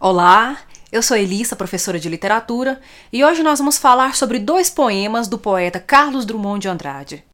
Olá, 0.00 0.58
eu 0.92 1.02
sou 1.02 1.16
Elissa, 1.16 1.56
professora 1.56 1.98
de 1.98 2.08
literatura, 2.08 2.80
e 3.12 3.24
hoje 3.24 3.42
nós 3.42 3.58
vamos 3.58 3.78
falar 3.78 4.14
sobre 4.14 4.38
dois 4.38 4.70
poemas 4.70 5.26
do 5.26 5.36
poeta 5.36 5.80
Carlos 5.80 6.24
Drummond 6.24 6.62
de 6.62 6.68
Andrade. 6.68 7.24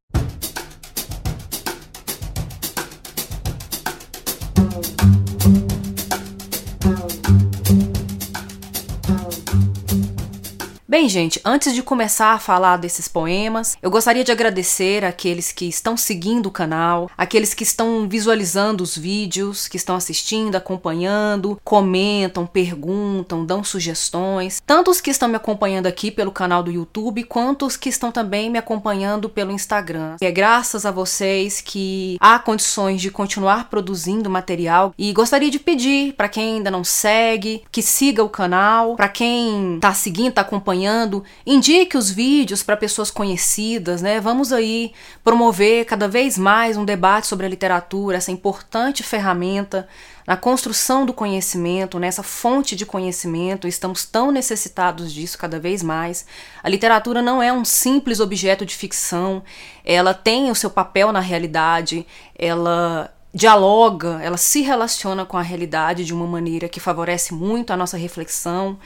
Bem, 10.95 11.09
gente, 11.09 11.41
antes 11.45 11.75
de 11.75 11.83
começar 11.83 12.35
a 12.35 12.39
falar 12.39 12.77
desses 12.77 13.09
poemas, 13.09 13.77
eu 13.83 13.91
gostaria 13.91 14.23
de 14.23 14.31
agradecer 14.31 15.05
aqueles 15.05 15.51
que 15.51 15.65
estão 15.65 15.97
seguindo 15.97 16.47
o 16.47 16.53
canal, 16.53 17.11
aqueles 17.19 17.53
que 17.53 17.65
estão 17.65 18.09
visualizando 18.09 18.85
os 18.85 18.97
vídeos, 18.97 19.67
que 19.67 19.77
estão 19.77 19.97
assistindo, 19.97 20.55
acompanhando, 20.55 21.61
comentam, 21.65 22.47
perguntam, 22.47 23.45
dão 23.45 23.65
sugestões. 23.65 24.63
Tanto 24.65 24.89
os 24.89 25.01
que 25.01 25.11
estão 25.11 25.29
me 25.29 25.35
acompanhando 25.35 25.89
aqui 25.89 26.13
pelo 26.13 26.31
canal 26.31 26.63
do 26.63 26.71
YouTube, 26.71 27.25
quanto 27.25 27.67
os 27.67 27.77
que 27.77 27.89
estão 27.89 28.13
também 28.13 28.49
me 28.49 28.61
acompanhando 28.61 29.29
pelo 29.29 29.51
Instagram. 29.51 30.15
é 30.21 30.31
graças 30.31 30.87
a 30.87 30.93
vocês 30.93 31.61
que 31.61 32.17
há 32.21 32.39
condições 32.39 33.01
de 33.01 33.11
continuar 33.11 33.69
produzindo 33.69 34.31
material 34.31 34.95
e 34.97 35.13
gostaria 35.13 35.51
de 35.51 35.59
pedir 35.59 36.13
para 36.13 36.29
quem 36.29 36.59
ainda 36.59 36.71
não 36.71 36.85
segue, 36.85 37.65
que 37.73 37.83
siga 37.83 38.23
o 38.23 38.29
canal, 38.29 38.95
para 38.95 39.09
quem 39.09 39.75
está 39.75 39.93
seguindo, 39.93 40.29
está 40.29 40.43
acompanhando 40.43 40.84
acompanhando, 40.85 41.25
indique 41.47 41.97
os 41.97 42.11
vídeos 42.11 42.63
para 42.63 42.77
pessoas 42.77 43.11
conhecidas, 43.11 44.03
né? 44.03 44.21
Vamos 44.21 44.53
aí 44.53 44.93
promover 45.23 45.85
cada 45.87 46.07
vez 46.07 46.37
mais 46.37 46.77
um 46.77 46.85
debate 46.85 47.27
sobre 47.27 47.47
a 47.47 47.49
literatura, 47.49 48.19
essa 48.19 48.31
importante 48.31 49.03
ferramenta 49.03 49.89
na 50.27 50.37
construção 50.37 51.05
do 51.05 51.13
conhecimento, 51.13 51.99
nessa 51.99 52.23
fonte 52.23 52.75
de 52.75 52.87
conhecimento, 52.87 53.69
estamos 53.69 54.07
tão 54.07 54.31
necessitados 54.31 55.13
disso 55.13 55.37
cada 55.37 55.61
vez 55.61 55.83
mais. 55.83 56.25
A 56.63 56.69
literatura 56.69 57.21
não 57.21 57.43
é 57.43 57.53
um 57.53 57.65
simples 57.65 58.21
objeto 58.21 58.65
de 58.65 58.75
ficção, 58.75 59.43
ela 59.85 60.15
tem 60.15 60.51
o 60.51 60.55
seu 60.55 60.71
papel 60.71 61.13
na 61.13 61.21
realidade, 61.21 62.07
ela 62.39 63.13
dialoga, 63.35 64.21
ela 64.23 64.39
se 64.39 64.63
relaciona 64.63 65.27
com 65.27 65.37
a 65.37 65.43
realidade 65.43 66.05
de 66.05 66.15
uma 66.15 66.27
maneira 66.27 66.69
que 66.69 66.81
favorece 66.81 67.35
muito 67.35 67.73
a 67.73 67.77
nossa 67.77 67.97
reflexão. 67.97 68.79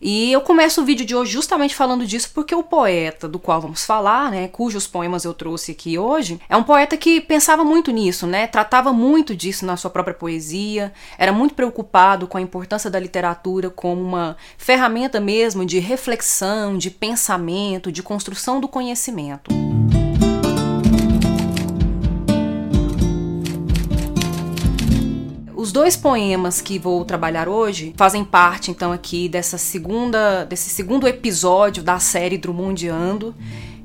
E 0.00 0.32
eu 0.32 0.40
começo 0.40 0.80
o 0.80 0.84
vídeo 0.84 1.04
de 1.04 1.14
hoje 1.14 1.32
justamente 1.32 1.74
falando 1.74 2.06
disso 2.06 2.30
porque 2.32 2.54
o 2.54 2.62
poeta 2.62 3.28
do 3.28 3.38
qual 3.38 3.60
vamos 3.60 3.84
falar, 3.84 4.30
né, 4.30 4.48
cujos 4.48 4.86
poemas 4.86 5.24
eu 5.24 5.34
trouxe 5.34 5.72
aqui 5.72 5.98
hoje, 5.98 6.40
é 6.48 6.56
um 6.56 6.62
poeta 6.62 6.96
que 6.96 7.20
pensava 7.20 7.64
muito 7.64 7.90
nisso, 7.90 8.26
né, 8.26 8.46
tratava 8.46 8.92
muito 8.92 9.34
disso 9.34 9.66
na 9.66 9.76
sua 9.76 9.90
própria 9.90 10.14
poesia, 10.14 10.92
era 11.18 11.32
muito 11.32 11.54
preocupado 11.54 12.26
com 12.26 12.38
a 12.38 12.40
importância 12.40 12.90
da 12.90 13.00
literatura 13.00 13.70
como 13.70 14.00
uma 14.00 14.36
ferramenta 14.56 15.20
mesmo 15.20 15.66
de 15.66 15.78
reflexão, 15.80 16.78
de 16.78 16.90
pensamento, 16.90 17.90
de 17.90 18.02
construção 18.02 18.60
do 18.60 18.68
conhecimento. 18.68 19.77
Os 25.58 25.72
dois 25.72 25.96
poemas 25.96 26.60
que 26.60 26.78
vou 26.78 27.04
trabalhar 27.04 27.48
hoje 27.48 27.92
fazem 27.96 28.22
parte 28.24 28.70
então 28.70 28.92
aqui 28.92 29.28
dessa 29.28 29.58
segunda 29.58 30.44
desse 30.44 30.70
segundo 30.70 31.08
episódio 31.08 31.82
da 31.82 31.98
série 31.98 32.38
Drummondiando 32.38 33.34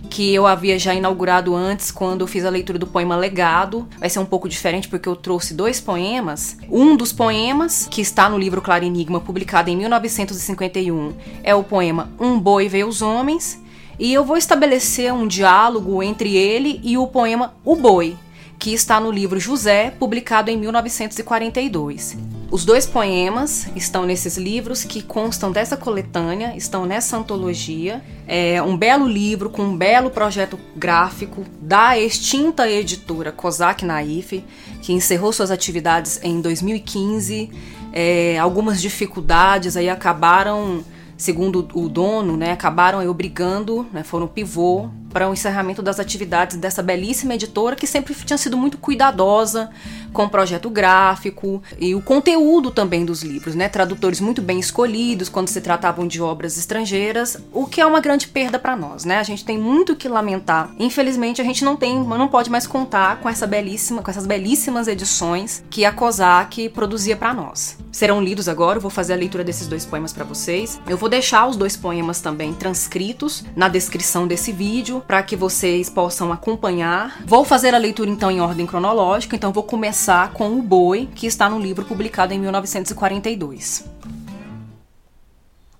que 0.07 0.31
eu 0.31 0.45
havia 0.45 0.77
já 0.77 0.93
inaugurado 0.93 1.55
antes 1.55 1.89
quando 1.89 2.21
eu 2.21 2.27
fiz 2.27 2.45
a 2.45 2.49
leitura 2.51 2.77
do 2.77 2.85
poema 2.85 3.15
Legado. 3.15 3.87
Vai 3.97 4.07
ser 4.07 4.19
um 4.19 4.25
pouco 4.25 4.47
diferente 4.47 4.87
porque 4.87 5.09
eu 5.09 5.15
trouxe 5.15 5.55
dois 5.55 5.81
poemas. 5.81 6.57
Um 6.69 6.95
dos 6.95 7.11
poemas, 7.11 7.87
que 7.89 8.01
está 8.01 8.29
no 8.29 8.37
livro 8.37 8.61
Claro 8.61 8.85
Enigma, 8.85 9.19
publicado 9.19 9.71
em 9.71 9.75
1951, 9.75 11.13
é 11.43 11.55
o 11.55 11.63
poema 11.63 12.11
Um 12.19 12.39
Boi 12.39 12.69
Vê 12.69 12.83
os 12.83 13.01
Homens. 13.01 13.59
E 13.97 14.13
eu 14.13 14.23
vou 14.23 14.37
estabelecer 14.37 15.11
um 15.11 15.25
diálogo 15.25 16.03
entre 16.03 16.35
ele 16.35 16.79
e 16.83 16.95
o 16.99 17.07
poema 17.07 17.55
O 17.65 17.75
Boi, 17.75 18.15
que 18.59 18.73
está 18.73 18.99
no 18.99 19.11
livro 19.11 19.39
José, 19.39 19.91
publicado 19.91 20.49
em 20.49 20.57
1942. 20.57 22.17
Os 22.49 22.63
dois 22.63 22.85
poemas 22.85 23.67
estão 23.75 24.05
nesses 24.05 24.37
livros 24.37 24.83
que 24.83 25.01
constam 25.01 25.51
dessa 25.51 25.75
coletânea, 25.75 26.53
estão 26.55 26.85
nessa 26.85 27.17
antologia. 27.17 28.01
É 28.27 28.61
um 28.61 28.77
belo 28.77 29.07
livro 29.07 29.49
com 29.49 29.63
um 29.63 29.75
belo 29.75 30.11
projeto 30.11 30.59
gráfico 30.75 31.43
da 31.59 31.97
extinta 31.97 32.69
editora 32.69 33.31
Kozak 33.31 33.83
Naif, 33.83 34.43
que 34.81 34.93
encerrou 34.93 35.33
suas 35.33 35.49
atividades 35.49 36.19
em 36.21 36.41
2015. 36.41 37.49
É, 37.91 38.37
algumas 38.37 38.79
dificuldades 38.81 39.75
aí 39.75 39.89
acabaram 39.89 40.83
segundo 41.17 41.67
o 41.73 41.87
dono, 41.87 42.35
né, 42.35 42.51
acabaram 42.51 43.07
obrigando, 43.09 43.87
né, 43.93 44.03
foram 44.03 44.27
pivô 44.27 44.89
para 45.13 45.29
o 45.29 45.33
encerramento 45.33 45.81
das 45.81 45.99
atividades 45.99 46.57
dessa 46.57 46.81
belíssima 46.81 47.35
editora 47.35 47.75
que 47.75 47.85
sempre 47.85 48.15
tinha 48.15 48.37
sido 48.37 48.57
muito 48.57 48.77
cuidadosa 48.79 49.69
com 50.11 50.25
o 50.25 50.29
projeto 50.29 50.69
gráfico 50.69 51.61
e 51.79 51.95
o 51.95 52.01
conteúdo 52.01 52.71
também 52.71 53.05
dos 53.05 53.23
livros, 53.23 53.55
né? 53.55 53.69
Tradutores 53.69 54.19
muito 54.19 54.41
bem 54.41 54.59
escolhidos 54.59 55.29
quando 55.29 55.47
se 55.47 55.61
tratavam 55.61 56.07
de 56.07 56.21
obras 56.21 56.57
estrangeiras, 56.57 57.37
o 57.51 57.65
que 57.65 57.79
é 57.79 57.85
uma 57.85 57.99
grande 57.99 58.27
perda 58.27 58.59
para 58.59 58.75
nós, 58.75 59.05
né? 59.05 59.19
A 59.19 59.23
gente 59.23 59.45
tem 59.45 59.57
muito 59.57 59.95
que 59.95 60.07
lamentar. 60.07 60.71
Infelizmente, 60.79 61.41
a 61.41 61.43
gente 61.43 61.63
não 61.63 61.75
tem, 61.75 62.03
não 62.03 62.27
pode 62.27 62.49
mais 62.49 62.65
contar 62.65 63.17
com 63.17 63.29
essa 63.29 63.45
belíssima, 63.45 64.01
com 64.01 64.09
essas 64.09 64.25
belíssimas 64.25 64.87
edições 64.87 65.63
que 65.69 65.85
a 65.85 65.91
COSAC 65.91 66.69
produzia 66.69 67.15
para 67.15 67.33
nós. 67.33 67.77
Serão 67.91 68.21
lidos 68.21 68.49
agora, 68.49 68.77
eu 68.77 68.81
vou 68.81 68.89
fazer 68.89 69.13
a 69.13 69.15
leitura 69.15 69.43
desses 69.43 69.67
dois 69.67 69.85
poemas 69.85 70.11
para 70.11 70.23
vocês. 70.23 70.81
Eu 70.87 70.97
vou 70.97 71.07
deixar 71.07 71.47
os 71.47 71.55
dois 71.55 71.77
poemas 71.77 72.21
também 72.21 72.51
transcritos 72.53 73.43
na 73.55 73.67
descrição 73.67 74.27
desse 74.27 74.51
vídeo 74.51 75.02
para 75.07 75.21
que 75.23 75.35
vocês 75.35 75.89
possam 75.89 76.31
acompanhar. 76.31 77.23
Vou 77.25 77.43
fazer 77.45 77.75
a 77.75 77.77
leitura 77.77 78.09
então 78.09 78.31
em 78.31 78.41
ordem 78.41 78.65
cronológica, 78.65 79.35
então 79.35 79.51
vou 79.51 79.63
começar 79.63 80.31
com 80.33 80.57
O 80.57 80.61
Boi, 80.61 81.09
que 81.15 81.27
está 81.27 81.49
no 81.49 81.59
livro 81.59 81.85
publicado 81.85 82.33
em 82.33 82.39
1942. 82.39 83.85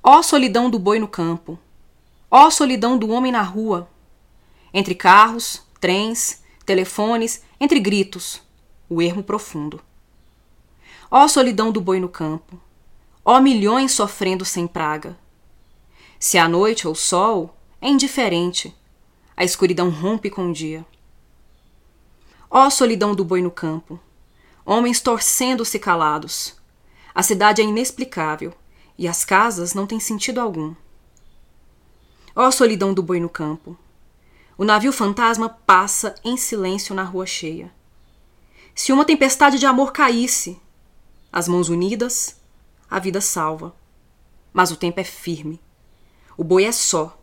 Ó 0.05 0.21
solidão 0.21 0.69
do 0.69 0.77
boi 0.77 0.99
no 0.99 1.07
campo, 1.07 1.57
ó 2.29 2.49
solidão 2.49 2.97
do 2.97 3.09
homem 3.09 3.31
na 3.31 3.41
rua, 3.41 3.87
entre 4.73 4.93
carros, 4.93 5.61
trens, 5.79 6.43
telefones, 6.65 7.41
entre 7.57 7.79
gritos, 7.79 8.41
o 8.89 9.01
ermo 9.01 9.23
profundo. 9.23 9.79
Ó 11.09 11.25
solidão 11.29 11.71
do 11.71 11.79
boi 11.79 12.01
no 12.01 12.09
campo, 12.09 12.59
ó 13.23 13.39
milhões 13.39 13.93
sofrendo 13.93 14.43
sem 14.43 14.67
praga. 14.67 15.17
Se 16.19 16.37
a 16.37 16.49
noite 16.49 16.85
ou 16.85 16.91
o 16.91 16.97
sol, 16.97 17.55
é 17.79 17.87
indiferente, 17.87 18.75
a 19.35 19.43
escuridão 19.43 19.89
rompe 19.89 20.29
com 20.29 20.49
o 20.49 20.53
dia. 20.53 20.85
Ó 22.49 22.69
solidão 22.69 23.15
do 23.15 23.25
boi 23.25 23.41
no 23.41 23.51
campo, 23.51 23.99
homens 24.65 25.01
torcendo-se 25.01 25.79
calados. 25.79 26.55
A 27.13 27.23
cidade 27.23 27.61
é 27.61 27.65
inexplicável 27.65 28.53
e 28.97 29.07
as 29.07 29.25
casas 29.25 29.73
não 29.73 29.87
têm 29.87 29.99
sentido 29.99 30.39
algum. 30.39 30.75
Ó 32.35 32.49
solidão 32.51 32.93
do 32.93 33.03
boi 33.03 33.19
no 33.19 33.29
campo! 33.29 33.77
O 34.57 34.63
navio 34.63 34.93
fantasma 34.93 35.49
passa 35.49 36.13
em 36.23 36.37
silêncio 36.37 36.93
na 36.93 37.03
rua 37.03 37.25
cheia. 37.25 37.73
Se 38.75 38.91
uma 38.91 39.05
tempestade 39.05 39.57
de 39.57 39.65
amor 39.65 39.91
caísse, 39.91 40.59
as 41.31 41.47
mãos 41.47 41.69
unidas, 41.69 42.39
a 42.89 42.99
vida 42.99 43.19
salva. 43.19 43.75
Mas 44.51 44.71
o 44.71 44.75
tempo 44.75 44.99
é 44.99 45.03
firme. 45.03 45.59
O 46.37 46.43
boi 46.43 46.65
é 46.65 46.71
só. 46.71 47.17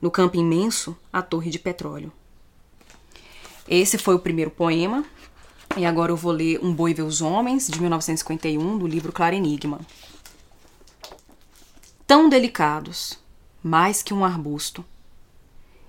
No 0.00 0.10
campo 0.10 0.36
imenso, 0.36 0.96
a 1.12 1.22
torre 1.22 1.50
de 1.50 1.58
petróleo. 1.58 2.12
Esse 3.68 3.98
foi 3.98 4.14
o 4.14 4.20
primeiro 4.20 4.50
poema 4.50 5.04
e 5.76 5.84
agora 5.84 6.12
eu 6.12 6.16
vou 6.16 6.32
ler 6.32 6.58
Um 6.62 6.72
Boi 6.72 6.94
Vê 6.94 7.02
os 7.02 7.20
Homens, 7.20 7.66
de 7.66 7.80
1951, 7.80 8.78
do 8.78 8.86
livro 8.86 9.12
Claro 9.12 9.34
Enigma. 9.34 9.80
Tão 12.06 12.28
delicados, 12.28 13.18
mais 13.62 14.02
que 14.02 14.14
um 14.14 14.24
arbusto. 14.24 14.84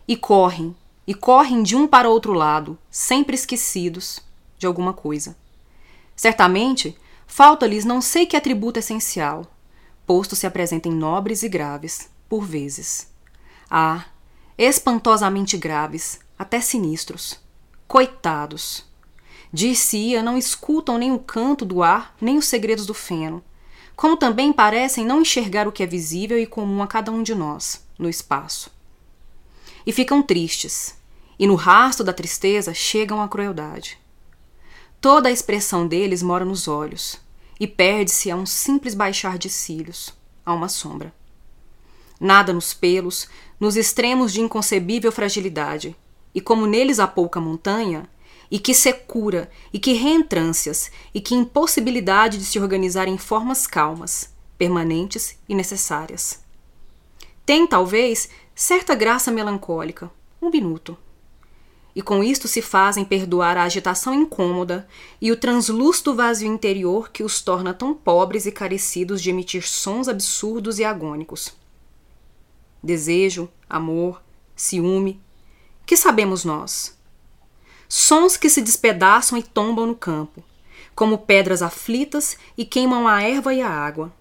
E 0.08 0.18
correm, 0.18 0.76
e 1.06 1.14
correm 1.14 1.64
de 1.64 1.76
um 1.76 1.88
para 1.88 2.10
outro 2.10 2.34
lado, 2.34 2.78
sempre 2.90 3.36
esquecidos 3.36 4.20
de 4.58 4.66
alguma 4.66 4.94
coisa. 4.94 5.38
Certamente, 6.16 6.98
falta-lhes 7.26 7.86
não 7.86 8.02
sei 8.02 8.26
que 8.26 8.36
atributo 8.36 8.80
essencial, 8.80 9.46
posto 10.06 10.36
se 10.36 10.48
apresentem 10.48 10.92
nobres 10.92 11.44
e 11.44 11.50
graves, 11.50 12.10
por 12.28 12.44
vezes. 12.44 13.08
Ah, 13.70 14.06
espantosamente 14.58 15.58
graves, 15.58 16.20
até 16.38 16.62
sinistros. 16.62 17.40
Coitados! 17.88 18.86
Dir-se-ia 19.52 20.22
não 20.22 20.38
escutam 20.38 20.98
nem 20.98 21.12
o 21.12 21.20
canto 21.20 21.66
do 21.66 21.82
ar, 21.84 22.16
nem 22.20 22.38
os 22.38 22.46
segredos 22.46 22.86
do 22.86 22.94
feno, 22.94 23.44
como 23.96 24.18
também 24.18 24.54
parecem 24.54 25.06
não 25.06 25.22
enxergar 25.22 25.68
o 25.68 25.72
que 25.72 25.84
é 25.84 25.86
visível 25.86 26.40
e 26.40 26.46
comum 26.46 26.82
a 26.82 26.88
cada 26.88 27.12
um 27.12 27.24
de 27.24 27.34
nós, 27.34 27.86
no 27.98 28.10
espaço. 28.10 28.72
E 29.86 29.92
ficam 29.92 30.22
tristes, 30.22 30.96
e 31.40 31.48
no 31.48 31.56
rastro 31.56 32.06
da 32.06 32.14
tristeza 32.14 32.74
chegam 32.74 33.22
à 33.22 33.28
crueldade. 33.28 33.98
Toda 35.00 35.30
a 35.30 35.32
expressão 35.32 35.88
deles 35.88 36.22
mora 36.22 36.44
nos 36.44 36.68
olhos, 36.68 37.20
e 37.60 37.66
perde-se 37.66 38.30
a 38.30 38.36
um 38.36 38.46
simples 38.46 38.94
baixar 38.94 39.38
de 39.38 39.50
cílios, 39.50 40.14
a 40.46 40.54
uma 40.54 40.70
sombra. 40.70 41.14
Nada 42.20 42.52
nos 42.52 42.74
pelos, 42.74 43.28
nos 43.60 43.76
extremos 43.76 44.34
de 44.34 44.42
inconcebível 44.42 45.12
fragilidade, 45.12 45.96
e 46.34 46.42
como 46.42 46.66
neles 46.66 47.00
há 47.00 47.08
pouca 47.08 47.40
montanha, 47.40 48.10
e 48.50 48.60
que 48.60 48.74
secura, 48.74 49.50
e 49.72 49.80
que 49.80 49.94
reentrâncias, 49.94 50.90
e 51.14 51.22
que 51.22 51.36
impossibilidade 51.36 52.38
de 52.38 52.46
se 52.46 52.60
organizar 52.60 53.08
em 53.08 53.18
formas 53.18 53.68
calmas, 53.68 54.34
permanentes 54.58 55.38
e 55.48 55.54
necessárias. 55.54 56.42
Tem, 57.46 57.68
talvez, 57.68 58.30
certa 58.56 58.96
graça 58.96 59.32
melancólica, 59.32 60.10
um 60.42 60.50
minuto. 60.50 60.98
E 61.96 62.02
com 62.02 62.24
isto 62.24 62.48
se 62.48 62.62
fazem 62.62 63.04
perdoar 63.04 63.58
a 63.58 63.64
agitação 63.64 64.14
incômoda 64.14 64.88
e 65.20 65.32
o 65.32 65.36
translúcido 65.36 66.14
vazio 66.14 66.48
interior 66.48 67.10
que 67.10 67.24
os 67.24 67.42
torna 67.42 67.74
tão 67.74 67.94
pobres 67.94 68.46
e 68.46 68.52
carecidos 68.52 69.22
de 69.22 69.30
emitir 69.30 69.68
sons 69.68 70.08
absurdos 70.08 70.78
e 70.78 70.84
agônicos. 70.84 71.54
Desejo, 72.82 73.50
amor, 73.70 74.22
ciúme, 74.56 75.22
que 75.86 75.98
sabemos 75.98 76.46
nós? 76.46 76.98
sons 77.88 78.36
que 78.36 78.50
se 78.50 78.62
despedaçam 78.62 79.38
e 79.38 79.44
tombam 79.44 79.86
no 79.88 79.96
campo, 79.96 80.44
como 80.94 81.20
pedras 81.20 81.62
aflitas 81.62 82.38
e 82.58 82.66
queimam 82.66 83.08
a 83.08 83.22
erva 83.22 83.54
e 83.54 83.62
a 83.62 83.70
água. 83.70 84.12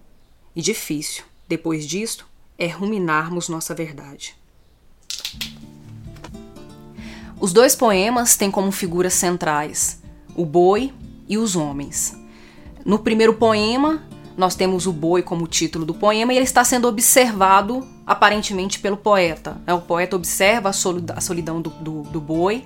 E 0.55 0.61
difícil, 0.61 1.23
depois 1.47 1.85
disto, 1.85 2.25
é 2.57 2.67
ruminarmos 2.67 3.49
nossa 3.49 3.75
verdade. 3.75 4.35
Os 7.39 7.53
dois 7.53 7.75
poemas 7.75 8.35
têm 8.35 8.49
como 8.49 8.71
figuras 8.71 9.13
centrais 9.13 10.01
o 10.35 10.45
boi 10.45 10.93
e 11.27 11.37
os 11.37 11.55
homens. 11.55 12.15
No 12.85 12.99
primeiro 12.99 13.33
poema, 13.33 14.03
nós 14.35 14.55
temos 14.55 14.85
o 14.85 14.93
boi 14.93 15.21
como 15.23 15.47
título 15.47 15.83
do 15.83 15.93
poema 15.93 16.31
e 16.31 16.35
ele 16.35 16.45
está 16.45 16.63
sendo 16.63 16.87
observado 16.87 17.87
aparentemente 18.07 18.79
pelo 18.79 18.97
poeta. 18.97 19.57
O 19.67 19.81
poeta 19.81 20.15
observa 20.15 20.69
a 20.69 21.21
solidão 21.21 21.61
do, 21.61 21.69
do, 21.69 22.01
do 22.03 22.21
boi 22.21 22.65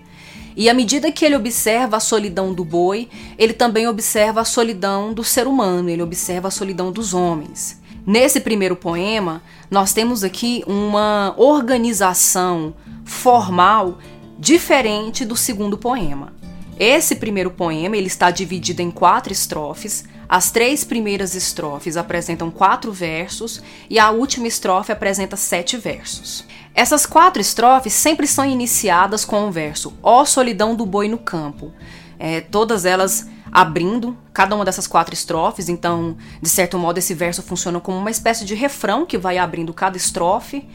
e 0.55 0.69
à 0.69 0.73
medida 0.73 1.11
que 1.11 1.23
ele 1.23 1.35
observa 1.35 1.97
a 1.97 1.99
solidão 1.99 2.53
do 2.53 2.65
boi, 2.65 3.09
ele 3.37 3.53
também 3.53 3.87
observa 3.87 4.41
a 4.41 4.45
solidão 4.45 5.13
do 5.13 5.23
ser 5.23 5.47
humano, 5.47 5.89
ele 5.89 6.01
observa 6.01 6.49
a 6.49 6.51
solidão 6.51 6.91
dos 6.91 7.13
homens. 7.13 7.79
Nesse 8.05 8.39
primeiro 8.41 8.75
poema, 8.75 9.41
nós 9.69 9.93
temos 9.93 10.23
aqui 10.23 10.63
uma 10.67 11.33
organização 11.37 12.73
formal 13.05 13.99
diferente 14.37 15.23
do 15.23 15.37
segundo 15.37 15.77
poema. 15.77 16.33
Esse 16.79 17.15
primeiro 17.15 17.51
poema 17.51 17.95
ele 17.95 18.07
está 18.07 18.31
dividido 18.31 18.81
em 18.81 18.89
quatro 18.89 19.31
estrofes. 19.31 20.03
As 20.31 20.49
três 20.49 20.85
primeiras 20.85 21.35
estrofes 21.35 21.97
apresentam 21.97 22.49
quatro 22.49 22.89
versos 22.89 23.61
e 23.89 23.99
a 23.99 24.11
última 24.11 24.47
estrofe 24.47 24.89
apresenta 24.89 25.35
sete 25.35 25.75
versos. 25.75 26.45
Essas 26.73 27.05
quatro 27.05 27.41
estrofes 27.41 27.91
sempre 27.91 28.25
são 28.25 28.45
iniciadas 28.45 29.25
com 29.25 29.49
o 29.49 29.51
verso 29.51 29.93
Ó 30.01 30.23
solidão 30.23 30.73
do 30.73 30.85
boi 30.85 31.09
no 31.09 31.17
campo. 31.17 31.73
É, 32.17 32.39
todas 32.39 32.85
elas 32.85 33.27
abrindo 33.51 34.17
cada 34.31 34.55
uma 34.55 34.63
dessas 34.63 34.87
quatro 34.87 35.13
estrofes, 35.13 35.67
então, 35.67 36.15
de 36.41 36.47
certo 36.47 36.77
modo, 36.79 36.97
esse 36.97 37.13
verso 37.13 37.43
funciona 37.43 37.81
como 37.81 37.97
uma 37.97 38.09
espécie 38.09 38.45
de 38.45 38.55
refrão 38.55 39.05
que 39.05 39.17
vai 39.17 39.37
abrindo 39.37 39.73
cada 39.73 39.97
estrofe 39.97 40.65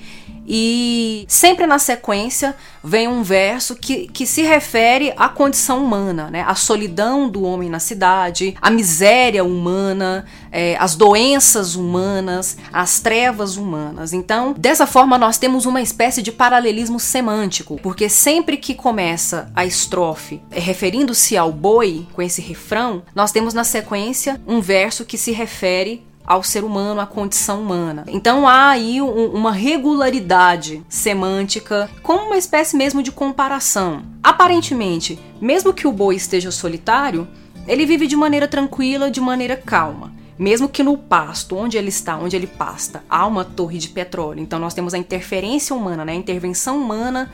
e 0.46 1.24
sempre 1.28 1.66
na 1.66 1.78
sequência 1.78 2.54
vem 2.82 3.08
um 3.08 3.22
verso 3.22 3.74
que, 3.74 4.06
que 4.06 4.26
se 4.26 4.42
refere 4.42 5.12
à 5.16 5.28
condição 5.28 5.84
humana, 5.84 6.30
né? 6.30 6.44
A 6.46 6.54
solidão 6.54 7.28
do 7.28 7.42
homem 7.42 7.68
na 7.68 7.80
cidade, 7.80 8.56
a 8.62 8.70
miséria 8.70 9.42
humana, 9.42 10.24
é, 10.52 10.76
as 10.78 10.94
doenças 10.94 11.74
humanas, 11.74 12.56
as 12.72 13.00
trevas 13.00 13.56
humanas. 13.56 14.12
Então, 14.12 14.54
dessa 14.56 14.86
forma, 14.86 15.18
nós 15.18 15.36
temos 15.36 15.66
uma 15.66 15.82
espécie 15.82 16.22
de 16.22 16.30
paralelismo 16.30 17.00
semântico, 17.00 17.78
porque 17.82 18.08
sempre 18.08 18.56
que 18.56 18.74
começa 18.74 19.50
a 19.54 19.66
estrofe 19.66 20.40
é, 20.50 20.60
referindo-se 20.60 21.36
ao 21.36 21.50
boi, 21.50 22.06
com 22.12 22.22
esse 22.22 22.40
refrão, 22.40 23.02
nós 23.14 23.32
temos 23.32 23.52
na 23.52 23.64
sequência 23.64 24.40
um 24.46 24.60
verso 24.60 25.04
que 25.04 25.18
se 25.18 25.32
refere 25.32 26.05
ao 26.26 26.42
ser 26.42 26.64
humano, 26.64 27.00
à 27.00 27.06
condição 27.06 27.62
humana. 27.62 28.04
Então 28.08 28.48
há 28.48 28.70
aí 28.70 29.00
um, 29.00 29.26
uma 29.26 29.52
regularidade 29.52 30.82
semântica, 30.88 31.88
como 32.02 32.26
uma 32.26 32.36
espécie 32.36 32.76
mesmo 32.76 33.02
de 33.02 33.12
comparação. 33.12 34.02
Aparentemente, 34.22 35.18
mesmo 35.40 35.72
que 35.72 35.86
o 35.86 35.92
boi 35.92 36.16
esteja 36.16 36.50
solitário, 36.50 37.28
ele 37.66 37.86
vive 37.86 38.06
de 38.06 38.16
maneira 38.16 38.48
tranquila, 38.48 39.10
de 39.10 39.20
maneira 39.20 39.56
calma. 39.56 40.12
Mesmo 40.38 40.68
que 40.68 40.82
no 40.82 40.98
pasto, 40.98 41.56
onde 41.56 41.78
ele 41.78 41.88
está, 41.88 42.18
onde 42.18 42.36
ele 42.36 42.46
pasta, 42.46 43.02
há 43.08 43.26
uma 43.26 43.44
torre 43.44 43.78
de 43.78 43.88
petróleo. 43.88 44.40
Então 44.40 44.58
nós 44.58 44.74
temos 44.74 44.92
a 44.92 44.98
interferência 44.98 45.74
humana, 45.74 46.04
né? 46.04 46.12
a 46.12 46.16
intervenção 46.16 46.76
humana 46.76 47.30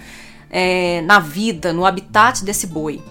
é, 0.50 1.00
na 1.02 1.18
vida, 1.18 1.72
no 1.72 1.84
habitat 1.84 2.44
desse 2.44 2.66
boi 2.66 3.02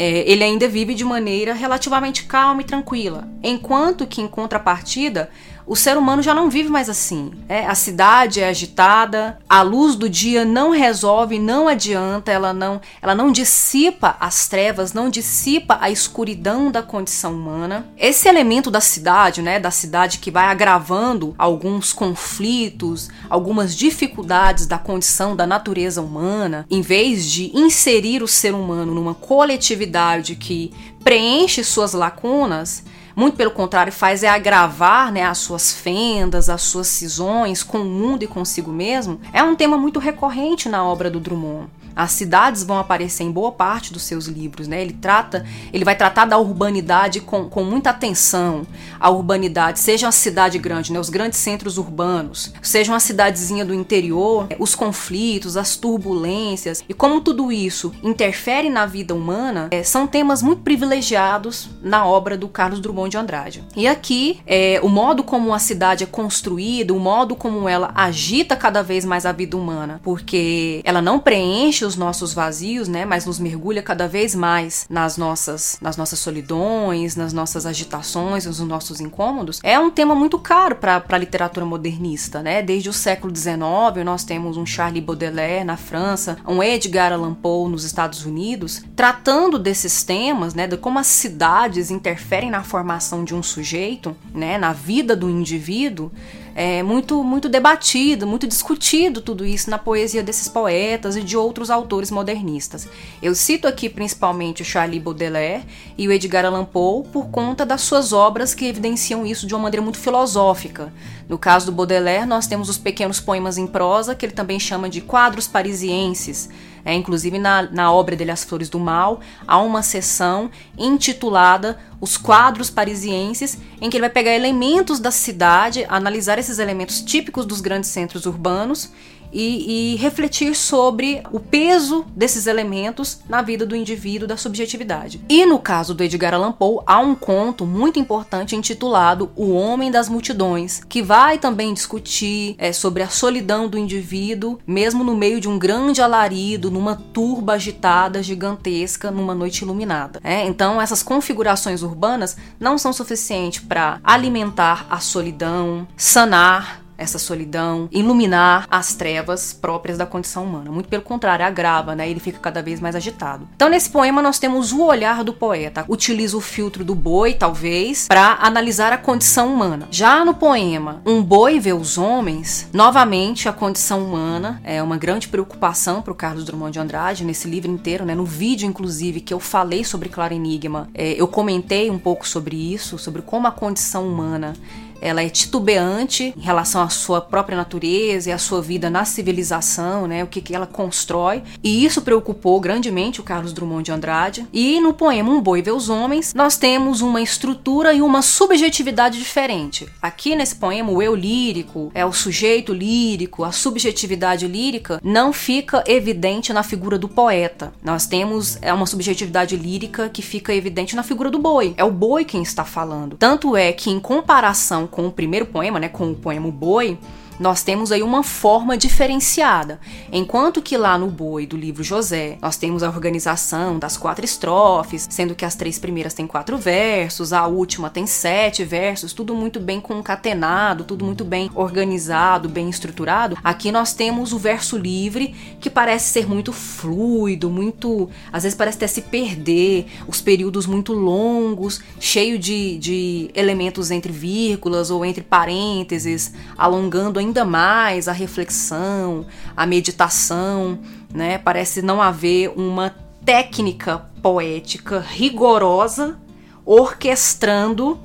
é, 0.00 0.22
ele 0.30 0.44
ainda 0.44 0.68
vive 0.68 0.94
de 0.94 1.04
maneira 1.04 1.52
relativamente 1.52 2.22
calma 2.22 2.60
e 2.60 2.64
tranquila, 2.64 3.28
enquanto 3.42 4.06
que, 4.06 4.22
em 4.22 4.28
contrapartida, 4.28 5.28
o 5.68 5.76
ser 5.76 5.98
humano 5.98 6.22
já 6.22 6.34
não 6.34 6.48
vive 6.48 6.70
mais 6.70 6.88
assim. 6.88 7.30
É, 7.46 7.66
a 7.66 7.74
cidade 7.74 8.40
é 8.40 8.48
agitada, 8.48 9.38
a 9.46 9.60
luz 9.60 9.94
do 9.94 10.08
dia 10.08 10.44
não 10.44 10.70
resolve, 10.70 11.38
não 11.38 11.68
adianta, 11.68 12.32
ela 12.32 12.54
não, 12.54 12.80
ela 13.02 13.14
não 13.14 13.30
dissipa 13.30 14.16
as 14.18 14.48
trevas, 14.48 14.94
não 14.94 15.10
dissipa 15.10 15.76
a 15.78 15.90
escuridão 15.90 16.70
da 16.70 16.82
condição 16.82 17.34
humana. 17.34 17.86
Esse 17.98 18.28
elemento 18.28 18.70
da 18.70 18.80
cidade, 18.80 19.42
né, 19.42 19.60
da 19.60 19.70
cidade 19.70 20.18
que 20.18 20.30
vai 20.30 20.46
agravando 20.46 21.34
alguns 21.36 21.92
conflitos, 21.92 23.10
algumas 23.28 23.76
dificuldades 23.76 24.66
da 24.66 24.78
condição 24.78 25.36
da 25.36 25.46
natureza 25.46 26.00
humana, 26.00 26.64
em 26.70 26.80
vez 26.80 27.30
de 27.30 27.50
inserir 27.54 28.22
o 28.22 28.28
ser 28.28 28.54
humano 28.54 28.94
numa 28.94 29.14
coletividade 29.14 30.34
que 30.34 30.72
preenche 31.04 31.62
suas 31.62 31.92
lacunas, 31.92 32.82
muito 33.18 33.36
pelo 33.36 33.50
contrário, 33.50 33.92
faz 33.92 34.22
é 34.22 34.28
agravar 34.28 35.10
né, 35.10 35.24
as 35.24 35.38
suas 35.38 35.72
fendas, 35.72 36.48
as 36.48 36.62
suas 36.62 36.86
cisões 36.86 37.64
com 37.64 37.78
o 37.78 37.84
mundo 37.84 38.22
e 38.22 38.28
consigo 38.28 38.70
mesmo, 38.70 39.20
é 39.32 39.42
um 39.42 39.56
tema 39.56 39.76
muito 39.76 39.98
recorrente 39.98 40.68
na 40.68 40.84
obra 40.84 41.10
do 41.10 41.18
Drummond. 41.18 41.68
As 41.98 42.12
cidades 42.12 42.62
vão 42.62 42.78
aparecer 42.78 43.24
em 43.24 43.32
boa 43.32 43.50
parte 43.50 43.92
dos 43.92 44.02
seus 44.02 44.26
livros, 44.26 44.68
né? 44.68 44.80
Ele 44.80 44.92
trata, 44.92 45.44
ele 45.72 45.84
vai 45.84 45.96
tratar 45.96 46.26
da 46.26 46.38
urbanidade 46.38 47.18
com, 47.20 47.48
com 47.48 47.64
muita 47.64 47.90
atenção. 47.90 48.64
A 49.00 49.10
urbanidade, 49.10 49.80
seja 49.80 50.06
uma 50.06 50.12
cidade 50.12 50.58
grande, 50.58 50.92
né? 50.92 51.00
Os 51.00 51.10
grandes 51.10 51.40
centros 51.40 51.76
urbanos, 51.76 52.52
seja 52.62 52.92
uma 52.92 53.00
cidadezinha 53.00 53.64
do 53.64 53.74
interior, 53.74 54.46
os 54.60 54.76
conflitos, 54.76 55.56
as 55.56 55.74
turbulências 55.76 56.84
e 56.88 56.94
como 56.94 57.20
tudo 57.20 57.50
isso 57.50 57.92
interfere 58.00 58.70
na 58.70 58.86
vida 58.86 59.12
humana, 59.12 59.66
é, 59.72 59.82
são 59.82 60.06
temas 60.06 60.40
muito 60.40 60.62
privilegiados 60.62 61.68
na 61.82 62.06
obra 62.06 62.36
do 62.36 62.46
Carlos 62.46 62.78
Drummond 62.78 63.10
de 63.10 63.16
Andrade. 63.16 63.64
E 63.74 63.88
aqui, 63.88 64.38
é, 64.46 64.78
o 64.84 64.88
modo 64.88 65.24
como 65.24 65.52
a 65.52 65.58
cidade 65.58 66.04
é 66.04 66.06
construída, 66.06 66.94
o 66.94 67.00
modo 67.00 67.34
como 67.34 67.68
ela 67.68 67.90
agita 67.92 68.54
cada 68.54 68.84
vez 68.84 69.04
mais 69.04 69.26
a 69.26 69.32
vida 69.32 69.56
humana, 69.56 70.00
porque 70.04 70.80
ela 70.84 71.02
não 71.02 71.18
preenche 71.18 71.87
os 71.88 71.96
nossos 71.96 72.32
vazios, 72.32 72.86
né, 72.86 73.04
mas 73.04 73.26
nos 73.26 73.38
mergulha 73.38 73.82
cada 73.82 74.06
vez 74.06 74.34
mais 74.34 74.86
nas 74.88 75.16
nossas, 75.16 75.78
nas 75.80 75.96
nossas 75.96 76.18
solidões, 76.18 77.16
nas 77.16 77.32
nossas 77.32 77.66
agitações, 77.66 78.46
nos 78.46 78.60
nossos 78.60 79.00
incômodos, 79.00 79.58
é 79.62 79.78
um 79.78 79.90
tema 79.90 80.14
muito 80.14 80.38
caro 80.38 80.76
para 80.76 81.02
a 81.08 81.18
literatura 81.18 81.66
modernista, 81.66 82.42
né? 82.42 82.62
Desde 82.62 82.88
o 82.88 82.92
século 82.92 83.34
XIX 83.34 83.58
nós 84.04 84.22
temos 84.22 84.56
um 84.56 84.66
Charles 84.66 85.02
Baudelaire 85.02 85.64
na 85.64 85.76
França, 85.76 86.38
um 86.46 86.62
Edgar 86.62 87.12
Allan 87.12 87.34
Poe 87.34 87.70
nos 87.70 87.84
Estados 87.84 88.24
Unidos, 88.24 88.84
tratando 88.94 89.58
desses 89.58 90.02
temas, 90.02 90.54
né, 90.54 90.66
de 90.66 90.76
como 90.76 90.98
as 90.98 91.06
cidades 91.06 91.90
interferem 91.90 92.50
na 92.50 92.62
formação 92.62 93.24
de 93.24 93.34
um 93.34 93.42
sujeito, 93.42 94.14
né, 94.34 94.58
na 94.58 94.72
vida 94.72 95.16
do 95.16 95.30
indivíduo 95.30 96.12
é 96.60 96.82
muito, 96.82 97.22
muito 97.22 97.48
debatido, 97.48 98.26
muito 98.26 98.44
discutido 98.44 99.20
tudo 99.20 99.46
isso 99.46 99.70
na 99.70 99.78
poesia 99.78 100.24
desses 100.24 100.48
poetas 100.48 101.14
e 101.14 101.22
de 101.22 101.36
outros 101.36 101.70
autores 101.70 102.10
modernistas. 102.10 102.88
Eu 103.22 103.32
cito 103.32 103.68
aqui 103.68 103.88
principalmente 103.88 104.62
o 104.62 104.64
Charlie 104.64 104.98
Baudelaire 104.98 105.62
e 105.96 106.08
o 106.08 106.10
Edgar 106.10 106.44
Allan 106.44 106.64
Poe 106.64 107.06
por 107.12 107.28
conta 107.28 107.64
das 107.64 107.82
suas 107.82 108.12
obras 108.12 108.56
que 108.56 108.64
evidenciam 108.64 109.24
isso 109.24 109.46
de 109.46 109.54
uma 109.54 109.62
maneira 109.62 109.84
muito 109.84 110.00
filosófica. 110.00 110.92
No 111.28 111.38
caso 111.38 111.66
do 111.66 111.72
Baudelaire, 111.72 112.26
nós 112.26 112.48
temos 112.48 112.68
os 112.68 112.76
pequenos 112.76 113.20
poemas 113.20 113.56
em 113.56 113.66
prosa, 113.68 114.16
que 114.16 114.26
ele 114.26 114.32
também 114.32 114.58
chama 114.58 114.88
de 114.88 115.00
quadros 115.00 115.46
parisienses, 115.46 116.48
é, 116.84 116.94
inclusive 116.94 117.38
na, 117.38 117.62
na 117.62 117.92
obra 117.92 118.16
dele 118.16 118.30
As 118.30 118.44
Flores 118.44 118.68
do 118.68 118.78
Mal, 118.78 119.20
há 119.46 119.58
uma 119.60 119.82
seção 119.82 120.50
intitulada 120.76 121.78
Os 122.00 122.16
Quadros 122.16 122.70
Parisienses, 122.70 123.58
em 123.80 123.90
que 123.90 123.96
ele 123.96 124.02
vai 124.02 124.10
pegar 124.10 124.34
elementos 124.34 125.00
da 125.00 125.10
cidade, 125.10 125.86
analisar 125.88 126.38
esses 126.38 126.58
elementos 126.58 127.00
típicos 127.00 127.46
dos 127.46 127.60
grandes 127.60 127.90
centros 127.90 128.26
urbanos 128.26 128.90
e, 129.32 129.94
e, 129.94 129.96
refletir 129.96 130.54
sobre 130.54 131.22
o 131.32 131.40
peso 131.40 132.04
desses 132.14 132.46
elementos 132.46 133.20
na 133.28 133.42
vida 133.42 133.66
do 133.66 133.76
indivíduo, 133.76 134.28
da 134.28 134.36
subjetividade. 134.36 135.20
E 135.28 135.44
no 135.46 135.58
caso 135.58 135.94
do 135.94 136.02
Edgar 136.02 136.34
Allan 136.34 136.52
Poe, 136.52 136.82
há 136.86 136.98
um 136.98 137.14
conto 137.14 137.66
muito 137.66 137.98
importante 137.98 138.56
intitulado 138.56 139.30
O 139.36 139.52
Homem 139.52 139.90
das 139.90 140.08
Multidões, 140.08 140.82
que 140.88 141.02
vai 141.02 141.38
também 141.38 141.74
discutir 141.74 142.54
é, 142.58 142.72
sobre 142.72 143.02
a 143.02 143.08
solidão 143.08 143.68
do 143.68 143.78
indivíduo, 143.78 144.58
mesmo 144.66 145.04
no 145.04 145.16
meio 145.16 145.40
de 145.40 145.48
um 145.48 145.58
grande 145.58 146.00
alarido, 146.00 146.70
numa 146.70 146.96
turba 146.96 147.54
agitada, 147.54 148.22
gigantesca, 148.22 149.10
numa 149.10 149.34
noite 149.34 149.62
iluminada. 149.62 150.20
É, 150.22 150.44
então, 150.46 150.80
essas 150.80 151.02
configurações 151.02 151.82
urbanas 151.82 152.36
não 152.58 152.78
são 152.78 152.92
suficientes 152.92 153.60
para 153.60 154.00
alimentar 154.02 154.86
a 154.90 155.00
solidão, 155.00 155.86
sanar 155.96 156.87
essa 156.98 157.18
solidão, 157.18 157.88
iluminar 157.92 158.66
as 158.68 158.94
trevas 158.94 159.52
próprias 159.52 159.96
da 159.96 160.04
condição 160.04 160.44
humana. 160.44 160.70
Muito 160.70 160.88
pelo 160.88 161.02
contrário, 161.02 161.46
agrava, 161.46 161.94
né? 161.94 162.10
Ele 162.10 162.20
fica 162.20 162.38
cada 162.40 162.60
vez 162.60 162.80
mais 162.80 162.96
agitado. 162.96 163.48
Então, 163.54 163.68
nesse 163.68 163.88
poema, 163.88 164.20
nós 164.20 164.38
temos 164.40 164.72
o 164.72 164.82
olhar 164.82 165.22
do 165.22 165.32
poeta. 165.32 165.84
Utiliza 165.88 166.36
o 166.36 166.40
filtro 166.40 166.84
do 166.84 166.94
boi, 166.94 167.34
talvez, 167.34 168.08
para 168.08 168.38
analisar 168.40 168.92
a 168.92 168.98
condição 168.98 169.54
humana. 169.54 169.86
Já 169.90 170.24
no 170.24 170.34
poema 170.34 171.00
Um 171.06 171.22
Boi 171.22 171.60
Vê 171.60 171.72
os 171.72 171.96
Homens, 171.96 172.68
novamente 172.72 173.48
a 173.48 173.52
condição 173.52 174.04
humana 174.04 174.60
é 174.64 174.82
uma 174.82 174.96
grande 174.96 175.28
preocupação 175.28 176.02
para 176.02 176.12
o 176.12 176.16
Carlos 176.16 176.44
Drummond 176.44 176.72
de 176.72 176.80
Andrade, 176.80 177.24
nesse 177.24 177.48
livro 177.48 177.70
inteiro, 177.70 178.04
né? 178.04 178.14
No 178.14 178.24
vídeo, 178.24 178.66
inclusive, 178.66 179.20
que 179.20 179.32
eu 179.32 179.38
falei 179.38 179.84
sobre 179.84 180.08
Claro 180.08 180.34
Enigma, 180.34 180.88
é, 180.92 181.12
eu 181.12 181.28
comentei 181.28 181.90
um 181.90 181.98
pouco 181.98 182.26
sobre 182.26 182.56
isso, 182.56 182.98
sobre 182.98 183.22
como 183.22 183.46
a 183.46 183.52
condição 183.52 184.08
humana 184.08 184.54
ela 185.00 185.22
é 185.22 185.28
titubeante 185.28 186.34
em 186.36 186.40
relação 186.40 186.82
à 186.82 186.88
sua 186.88 187.20
própria 187.20 187.56
natureza 187.56 188.30
e 188.30 188.32
à 188.32 188.38
sua 188.38 188.60
vida 188.60 188.90
na 188.90 189.04
civilização, 189.04 190.06
né? 190.06 190.24
O 190.24 190.26
que, 190.26 190.40
que 190.40 190.54
ela 190.54 190.66
constrói. 190.66 191.42
E 191.62 191.84
isso 191.84 192.02
preocupou 192.02 192.60
grandemente 192.60 193.20
o 193.20 193.24
Carlos 193.24 193.52
Drummond 193.52 193.84
de 193.84 193.92
Andrade. 193.92 194.46
E 194.52 194.80
no 194.80 194.92
poema 194.92 195.30
Um 195.30 195.40
Boi 195.40 195.62
Vê 195.62 195.70
os 195.70 195.88
Homens, 195.88 196.34
nós 196.34 196.56
temos 196.56 197.00
uma 197.00 197.20
estrutura 197.20 197.92
e 197.92 198.02
uma 198.02 198.22
subjetividade 198.22 199.18
diferente. 199.18 199.88
Aqui 200.00 200.34
nesse 200.34 200.56
poema, 200.56 200.90
o 200.90 201.02
eu 201.02 201.14
lírico, 201.14 201.90
é 201.94 202.04
o 202.04 202.12
sujeito 202.12 202.72
lírico, 202.72 203.44
a 203.44 203.52
subjetividade 203.52 204.46
lírica 204.46 205.00
não 205.02 205.32
fica 205.32 205.84
evidente 205.86 206.52
na 206.52 206.62
figura 206.62 206.98
do 206.98 207.08
poeta. 207.08 207.72
Nós 207.82 208.06
temos 208.06 208.58
é 208.60 208.72
uma 208.72 208.86
subjetividade 208.86 209.56
lírica 209.56 210.08
que 210.08 210.22
fica 210.22 210.54
evidente 210.54 210.96
na 210.96 211.02
figura 211.02 211.30
do 211.30 211.38
boi. 211.38 211.74
É 211.76 211.84
o 211.84 211.90
boi 211.90 212.24
quem 212.24 212.42
está 212.42 212.64
falando. 212.64 213.16
Tanto 213.16 213.56
é 213.56 213.72
que, 213.72 213.90
em 213.90 214.00
comparação 214.00 214.87
com 214.88 215.06
o 215.06 215.12
primeiro 215.12 215.46
poema, 215.46 215.78
né, 215.78 215.88
com 215.88 216.10
o 216.10 216.14
poema 216.14 216.50
Boi, 216.50 216.98
nós 217.38 217.62
temos 217.62 217.92
aí 217.92 218.02
uma 218.02 218.22
forma 218.22 218.76
diferenciada. 218.76 219.80
Enquanto 220.12 220.60
que 220.60 220.76
lá 220.76 220.98
no 220.98 221.06
Boi 221.06 221.46
do 221.46 221.56
livro 221.56 221.82
José, 221.82 222.36
nós 222.42 222.56
temos 222.56 222.82
a 222.82 222.88
organização 222.88 223.78
das 223.78 223.96
quatro 223.96 224.24
estrofes, 224.24 225.06
sendo 225.08 225.34
que 225.34 225.44
as 225.44 225.54
três 225.54 225.78
primeiras 225.78 226.14
têm 226.14 226.26
quatro 226.26 226.58
versos, 226.58 227.32
a 227.32 227.46
última 227.46 227.90
tem 227.90 228.06
sete 228.06 228.64
versos, 228.64 229.12
tudo 229.12 229.34
muito 229.34 229.60
bem 229.60 229.80
concatenado, 229.80 230.84
tudo 230.84 231.04
muito 231.04 231.24
bem 231.24 231.50
organizado, 231.54 232.48
bem 232.48 232.68
estruturado. 232.68 233.36
Aqui 233.42 233.70
nós 233.70 233.94
temos 233.94 234.32
o 234.32 234.38
verso 234.38 234.76
livre, 234.76 235.34
que 235.60 235.70
parece 235.70 236.12
ser 236.12 236.28
muito 236.28 236.52
fluido, 236.52 237.48
muito. 237.50 238.08
às 238.32 238.42
vezes 238.42 238.56
parece 238.56 238.78
até 238.78 238.86
se 238.86 239.02
perder, 239.02 239.86
os 240.06 240.20
períodos 240.20 240.66
muito 240.66 240.92
longos, 240.92 241.80
cheio 242.00 242.38
de, 242.38 242.78
de 242.78 243.30
elementos 243.34 243.90
entre 243.90 244.12
vírgulas 244.12 244.90
ou 244.90 245.04
entre 245.04 245.22
parênteses, 245.22 246.32
alongando 246.56 247.18
ainda 247.18 247.27
mais 247.44 248.08
a 248.08 248.12
reflexão, 248.12 249.26
a 249.56 249.66
meditação, 249.66 250.78
né? 251.12 251.38
Parece 251.38 251.82
não 251.82 252.00
haver 252.00 252.50
uma 252.56 252.94
técnica 253.24 253.98
poética 254.22 255.00
rigorosa 255.00 256.18
orquestrando 256.64 257.98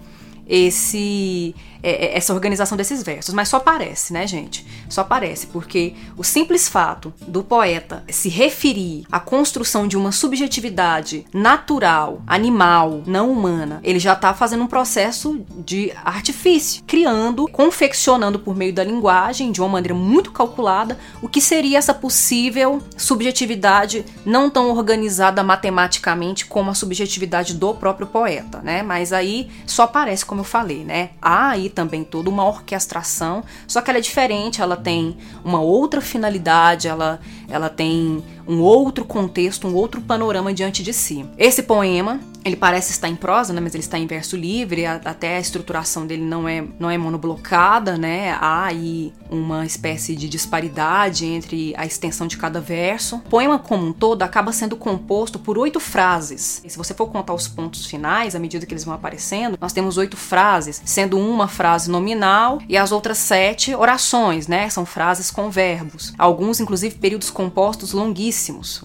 esse 0.48 1.56
é, 1.84 2.06
é, 2.06 2.18
essa 2.18 2.34
organização 2.34 2.78
desses 2.78 3.04
versos, 3.04 3.34
mas 3.34 3.50
só 3.50 3.60
parece, 3.60 4.14
né, 4.14 4.26
gente? 4.26 4.66
Só 4.88 5.04
parece, 5.04 5.48
porque 5.48 5.94
o 6.18 6.24
simples 6.24 6.70
fato 6.70 7.14
do 7.28 7.44
poeta 7.44 8.06
se 8.08 8.30
referir 8.30 9.06
à 9.12 9.20
construção 9.20 9.86
de 9.86 9.98
uma 9.98 10.14
subjetividade 10.14 11.26
natural, 11.34 12.22
animal, 12.26 13.04
não 13.06 13.30
humana, 13.30 13.82
ele 13.84 14.00
já 14.00 14.14
está 14.14 14.34
fazendo 14.34 14.64
um 14.64 14.68
processo 14.68 15.46
de 15.58 15.92
artifício, 16.06 16.84
criando, 16.88 17.48
confeccionando 17.50 18.40
por 18.40 18.56
meio 18.56 18.74
da 18.74 18.84
linguagem, 18.84 19.52
de 19.52 19.60
uma 19.60 19.70
maneira 19.70 19.94
muito 19.94 20.32
calculada, 20.32 20.98
o 21.22 21.28
que 21.28 21.42
seria 21.42 21.78
essa 21.78 21.94
possível 21.94 22.82
subjetividade 22.96 24.06
não 24.26 24.50
tão 24.50 24.72
organizada 24.72 25.44
matematicamente 25.44 26.46
como 26.46 26.72
a 26.72 26.74
subjetividade 26.74 27.56
do 27.56 27.74
próprio 27.74 28.08
poeta, 28.08 28.62
né? 28.62 28.82
Mas 28.82 29.12
aí 29.12 29.50
só 29.66 29.86
parece, 29.86 30.26
como 30.26 30.42
eu 30.42 30.46
falei, 30.46 30.86
né? 30.86 31.10
Há 31.22 31.50
aí 31.50 31.73
também 31.74 32.04
toda 32.04 32.30
uma 32.30 32.46
orquestração, 32.46 33.44
só 33.68 33.82
que 33.82 33.90
ela 33.90 34.00
é 34.00 34.02
diferente, 34.02 34.62
ela 34.62 34.78
tem 34.78 35.18
uma 35.44 35.60
outra 35.60 36.00
finalidade, 36.00 36.88
ela, 36.88 37.20
ela 37.50 37.70
tem 37.70 38.24
um 38.48 38.60
outro 38.60 39.06
contexto, 39.06 39.68
um 39.68 39.76
outro 39.76 40.02
panorama 40.02 40.54
diante 40.54 40.84
de 40.84 40.94
si. 40.94 41.26
Esse 41.38 41.64
poema 41.64 42.20
ele 42.46 42.56
parece 42.56 42.92
estar 42.92 43.08
em 43.08 43.16
prosa, 43.16 43.54
né, 43.54 43.62
mas 43.62 43.74
ele 43.74 43.84
está 43.84 43.98
em 43.98 44.06
verso 44.06 44.36
livre, 44.36 44.86
até 44.86 45.38
a 45.38 45.40
estruturação 45.40 46.06
dele 46.06 46.24
não 46.24 46.48
é, 46.48 46.64
não 46.78 46.90
é 46.90 46.98
monoblocada, 46.98 47.98
né? 47.98 48.32
Há 48.40 48.66
aí 48.66 49.14
uma 49.30 49.66
espécie 49.66 50.16
de 50.16 50.28
disparidade 50.28 51.26
entre 51.26 51.74
a 51.78 51.86
extensão 51.86 52.28
de 52.28 52.38
cada 52.38 52.60
verso. 52.60 53.18
O 53.18 53.30
poema 53.30 53.58
como 53.58 53.88
um 53.88 53.94
todo 53.94 54.24
acaba 54.24 54.52
sendo 54.52 54.76
composto 54.76 55.40
por 55.40 55.58
oito 55.58 55.80
frases. 55.80 56.62
E 56.66 56.70
se 56.70 56.78
você 56.78 56.94
for 56.94 57.08
contar 57.08 57.34
os 57.34 57.48
pontos 57.48 57.86
finais, 57.86 58.36
à 58.36 58.40
medida 58.40 58.66
que 58.66 58.74
eles 58.74 58.84
vão 58.84 58.94
aparecendo, 58.94 59.58
nós 59.60 59.74
temos 59.74 59.98
oito 59.98 60.18
frases, 60.18 60.82
sendo 60.86 61.18
uma 61.18 61.48
frase 61.48 61.90
nominal 61.90 62.60
e 62.68 62.78
as 62.78 62.92
outras 62.92 63.18
sete 63.18 63.74
orações, 63.74 64.48
né? 64.48 64.70
São 64.70 64.86
frases 64.86 65.32
com 65.32 65.50
verbos. 65.50 66.14
Alguns, 66.18 66.60
inclusive, 66.60 66.96
períodos 66.96 67.30
compostos 67.30 67.94
longuíssimos, 67.94 68.33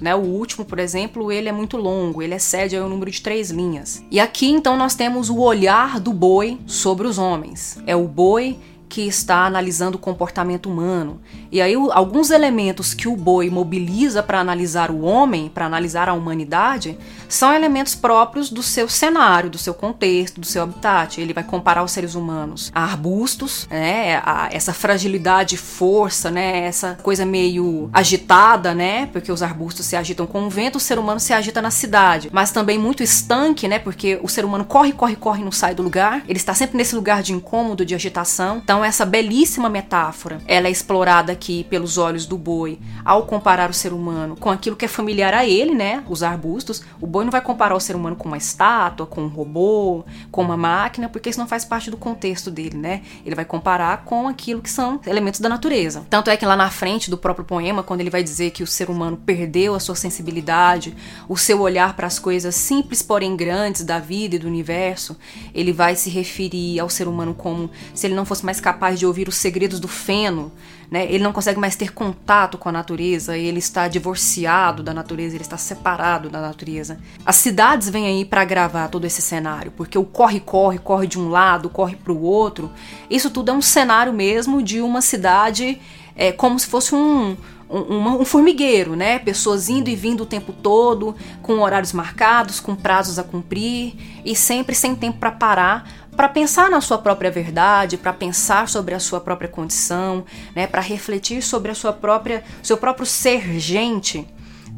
né? 0.00 0.14
O 0.14 0.20
último, 0.20 0.64
por 0.64 0.78
exemplo, 0.78 1.30
ele 1.32 1.48
é 1.48 1.52
muito 1.52 1.76
longo, 1.76 2.22
ele 2.22 2.34
excede 2.34 2.76
o 2.76 2.88
número 2.88 3.10
de 3.10 3.20
três 3.22 3.50
linhas. 3.50 4.02
E 4.10 4.20
aqui 4.20 4.48
então 4.48 4.76
nós 4.76 4.94
temos 4.94 5.30
o 5.30 5.38
olhar 5.38 6.00
do 6.00 6.12
boi 6.12 6.58
sobre 6.66 7.06
os 7.06 7.18
homens. 7.18 7.78
É 7.86 7.96
o 7.96 8.06
boi 8.06 8.58
que 8.88 9.02
está 9.06 9.44
analisando 9.44 9.96
o 9.96 10.00
comportamento 10.00 10.68
humano. 10.68 11.20
E 11.50 11.60
aí, 11.60 11.74
alguns 11.92 12.30
elementos 12.30 12.94
que 12.94 13.08
o 13.08 13.16
boi 13.16 13.50
mobiliza 13.50 14.22
para 14.22 14.40
analisar 14.40 14.90
o 14.90 15.02
homem, 15.02 15.48
para 15.48 15.66
analisar 15.66 16.08
a 16.08 16.14
humanidade, 16.14 16.98
são 17.28 17.52
elementos 17.52 17.94
próprios 17.94 18.50
do 18.50 18.62
seu 18.62 18.88
cenário, 18.88 19.50
do 19.50 19.58
seu 19.58 19.74
contexto, 19.74 20.40
do 20.40 20.46
seu 20.46 20.62
habitat. 20.62 21.20
Ele 21.20 21.32
vai 21.32 21.44
comparar 21.44 21.82
os 21.84 21.92
seres 21.92 22.14
humanos 22.14 22.70
a 22.74 22.82
arbustos, 22.82 23.66
né, 23.70 24.20
a 24.24 24.48
essa 24.50 24.72
fragilidade 24.72 25.56
força, 25.56 26.30
né, 26.30 26.64
essa 26.64 26.98
coisa 27.02 27.24
meio 27.24 27.90
agitada, 27.92 28.74
né, 28.74 29.06
porque 29.06 29.30
os 29.30 29.42
arbustos 29.42 29.86
se 29.86 29.96
agitam 29.96 30.26
com 30.26 30.46
o 30.46 30.50
vento, 30.50 30.76
o 30.76 30.80
ser 30.80 30.98
humano 30.98 31.20
se 31.20 31.32
agita 31.32 31.60
na 31.60 31.70
cidade, 31.70 32.28
mas 32.32 32.50
também 32.50 32.78
muito 32.78 33.02
estanque, 33.02 33.68
né, 33.68 33.78
porque 33.78 34.18
o 34.22 34.28
ser 34.28 34.44
humano 34.44 34.64
corre, 34.64 34.92
corre, 34.92 35.16
corre 35.16 35.44
não 35.44 35.52
sai 35.52 35.74
do 35.74 35.82
lugar. 35.82 36.22
Ele 36.28 36.38
está 36.38 36.54
sempre 36.54 36.76
nesse 36.76 36.94
lugar 36.94 37.22
de 37.22 37.32
incômodo, 37.32 37.84
de 37.84 37.94
agitação. 37.94 38.58
Então, 38.58 38.77
essa 38.84 39.04
belíssima 39.04 39.68
metáfora, 39.68 40.40
ela 40.46 40.68
é 40.68 40.70
explorada 40.70 41.32
aqui 41.32 41.64
pelos 41.64 41.98
olhos 41.98 42.26
do 42.26 42.36
boi 42.36 42.78
ao 43.04 43.26
comparar 43.26 43.70
o 43.70 43.74
ser 43.74 43.92
humano 43.92 44.36
com 44.36 44.50
aquilo 44.50 44.76
que 44.76 44.84
é 44.84 44.88
familiar 44.88 45.34
a 45.34 45.46
ele, 45.46 45.74
né, 45.74 46.02
os 46.08 46.22
arbustos. 46.22 46.82
O 47.00 47.06
boi 47.06 47.24
não 47.24 47.30
vai 47.30 47.40
comparar 47.40 47.74
o 47.74 47.80
ser 47.80 47.96
humano 47.96 48.16
com 48.16 48.28
uma 48.28 48.36
estátua, 48.36 49.06
com 49.06 49.22
um 49.22 49.28
robô, 49.28 50.04
com 50.30 50.42
uma 50.42 50.56
máquina, 50.56 51.08
porque 51.08 51.30
isso 51.30 51.38
não 51.38 51.46
faz 51.46 51.64
parte 51.64 51.90
do 51.90 51.96
contexto 51.96 52.50
dele, 52.50 52.76
né? 52.76 53.02
Ele 53.24 53.34
vai 53.34 53.44
comparar 53.44 54.04
com 54.04 54.28
aquilo 54.28 54.62
que 54.62 54.70
são 54.70 55.00
elementos 55.06 55.40
da 55.40 55.48
natureza. 55.48 56.06
Tanto 56.08 56.30
é 56.30 56.36
que 56.36 56.46
lá 56.46 56.56
na 56.56 56.70
frente 56.70 57.10
do 57.10 57.18
próprio 57.18 57.44
poema, 57.44 57.82
quando 57.82 58.00
ele 58.00 58.10
vai 58.10 58.22
dizer 58.22 58.50
que 58.50 58.62
o 58.62 58.66
ser 58.66 58.90
humano 58.90 59.16
perdeu 59.16 59.74
a 59.74 59.80
sua 59.80 59.94
sensibilidade, 59.94 60.96
o 61.28 61.36
seu 61.36 61.60
olhar 61.60 61.94
para 61.94 62.06
as 62.06 62.18
coisas 62.18 62.54
simples, 62.54 63.02
porém 63.02 63.36
grandes 63.36 63.84
da 63.84 63.98
vida 63.98 64.36
e 64.36 64.38
do 64.38 64.46
universo, 64.46 65.16
ele 65.54 65.72
vai 65.72 65.94
se 65.94 66.10
referir 66.10 66.80
ao 66.80 66.88
ser 66.88 67.08
humano 67.08 67.34
como 67.34 67.70
se 67.94 68.06
ele 68.06 68.14
não 68.14 68.24
fosse 68.24 68.44
mais 68.44 68.60
capaz 68.60 68.67
de 68.72 69.06
ouvir 69.06 69.28
os 69.28 69.36
segredos 69.36 69.78
do 69.80 69.88
feno, 69.88 70.52
né? 70.90 71.04
Ele 71.04 71.22
não 71.22 71.32
consegue 71.32 71.60
mais 71.60 71.76
ter 71.76 71.92
contato 71.92 72.56
com 72.56 72.68
a 72.68 72.72
natureza, 72.72 73.36
ele 73.36 73.58
está 73.58 73.88
divorciado 73.88 74.82
da 74.82 74.94
natureza, 74.94 75.36
ele 75.36 75.44
está 75.44 75.56
separado 75.56 76.30
da 76.30 76.40
natureza. 76.40 76.98
As 77.24 77.36
cidades 77.36 77.88
vêm 77.90 78.06
aí 78.06 78.24
para 78.24 78.44
gravar 78.44 78.88
todo 78.88 79.04
esse 79.04 79.20
cenário, 79.20 79.70
porque 79.76 79.98
o 79.98 80.04
corre, 80.04 80.40
corre, 80.40 80.78
corre 80.78 81.06
de 81.06 81.18
um 81.18 81.28
lado, 81.28 81.68
corre 81.68 81.96
para 81.96 82.12
o 82.12 82.22
outro. 82.22 82.70
Isso 83.10 83.30
tudo 83.30 83.50
é 83.50 83.54
um 83.54 83.62
cenário 83.62 84.12
mesmo 84.12 84.62
de 84.62 84.80
uma 84.80 85.02
cidade 85.02 85.78
é, 86.16 86.32
como 86.32 86.58
se 86.58 86.66
fosse 86.66 86.94
um, 86.94 87.36
um, 87.70 88.20
um, 88.20 88.24
formigueiro, 88.24 88.96
né? 88.96 89.18
Pessoas 89.18 89.68
indo 89.68 89.88
e 89.88 89.94
vindo 89.94 90.22
o 90.22 90.26
tempo 90.26 90.52
todo, 90.52 91.14
com 91.42 91.60
horários 91.60 91.92
marcados, 91.92 92.58
com 92.58 92.74
prazos 92.74 93.18
a 93.18 93.22
cumprir 93.22 93.94
e 94.24 94.34
sempre 94.34 94.74
sem 94.74 94.96
tempo 94.96 95.18
para 95.18 95.30
parar 95.30 96.07
para 96.18 96.28
pensar 96.28 96.68
na 96.68 96.80
sua 96.80 96.98
própria 96.98 97.30
verdade, 97.30 97.96
para 97.96 98.12
pensar 98.12 98.68
sobre 98.68 98.92
a 98.92 98.98
sua 98.98 99.20
própria 99.20 99.48
condição, 99.48 100.24
né, 100.52 100.66
para 100.66 100.80
refletir 100.80 101.40
sobre 101.40 101.70
a 101.70 101.76
sua 101.76 101.92
própria, 101.92 102.42
seu 102.60 102.76
próprio 102.76 103.06
ser 103.06 103.56
gente. 103.60 104.26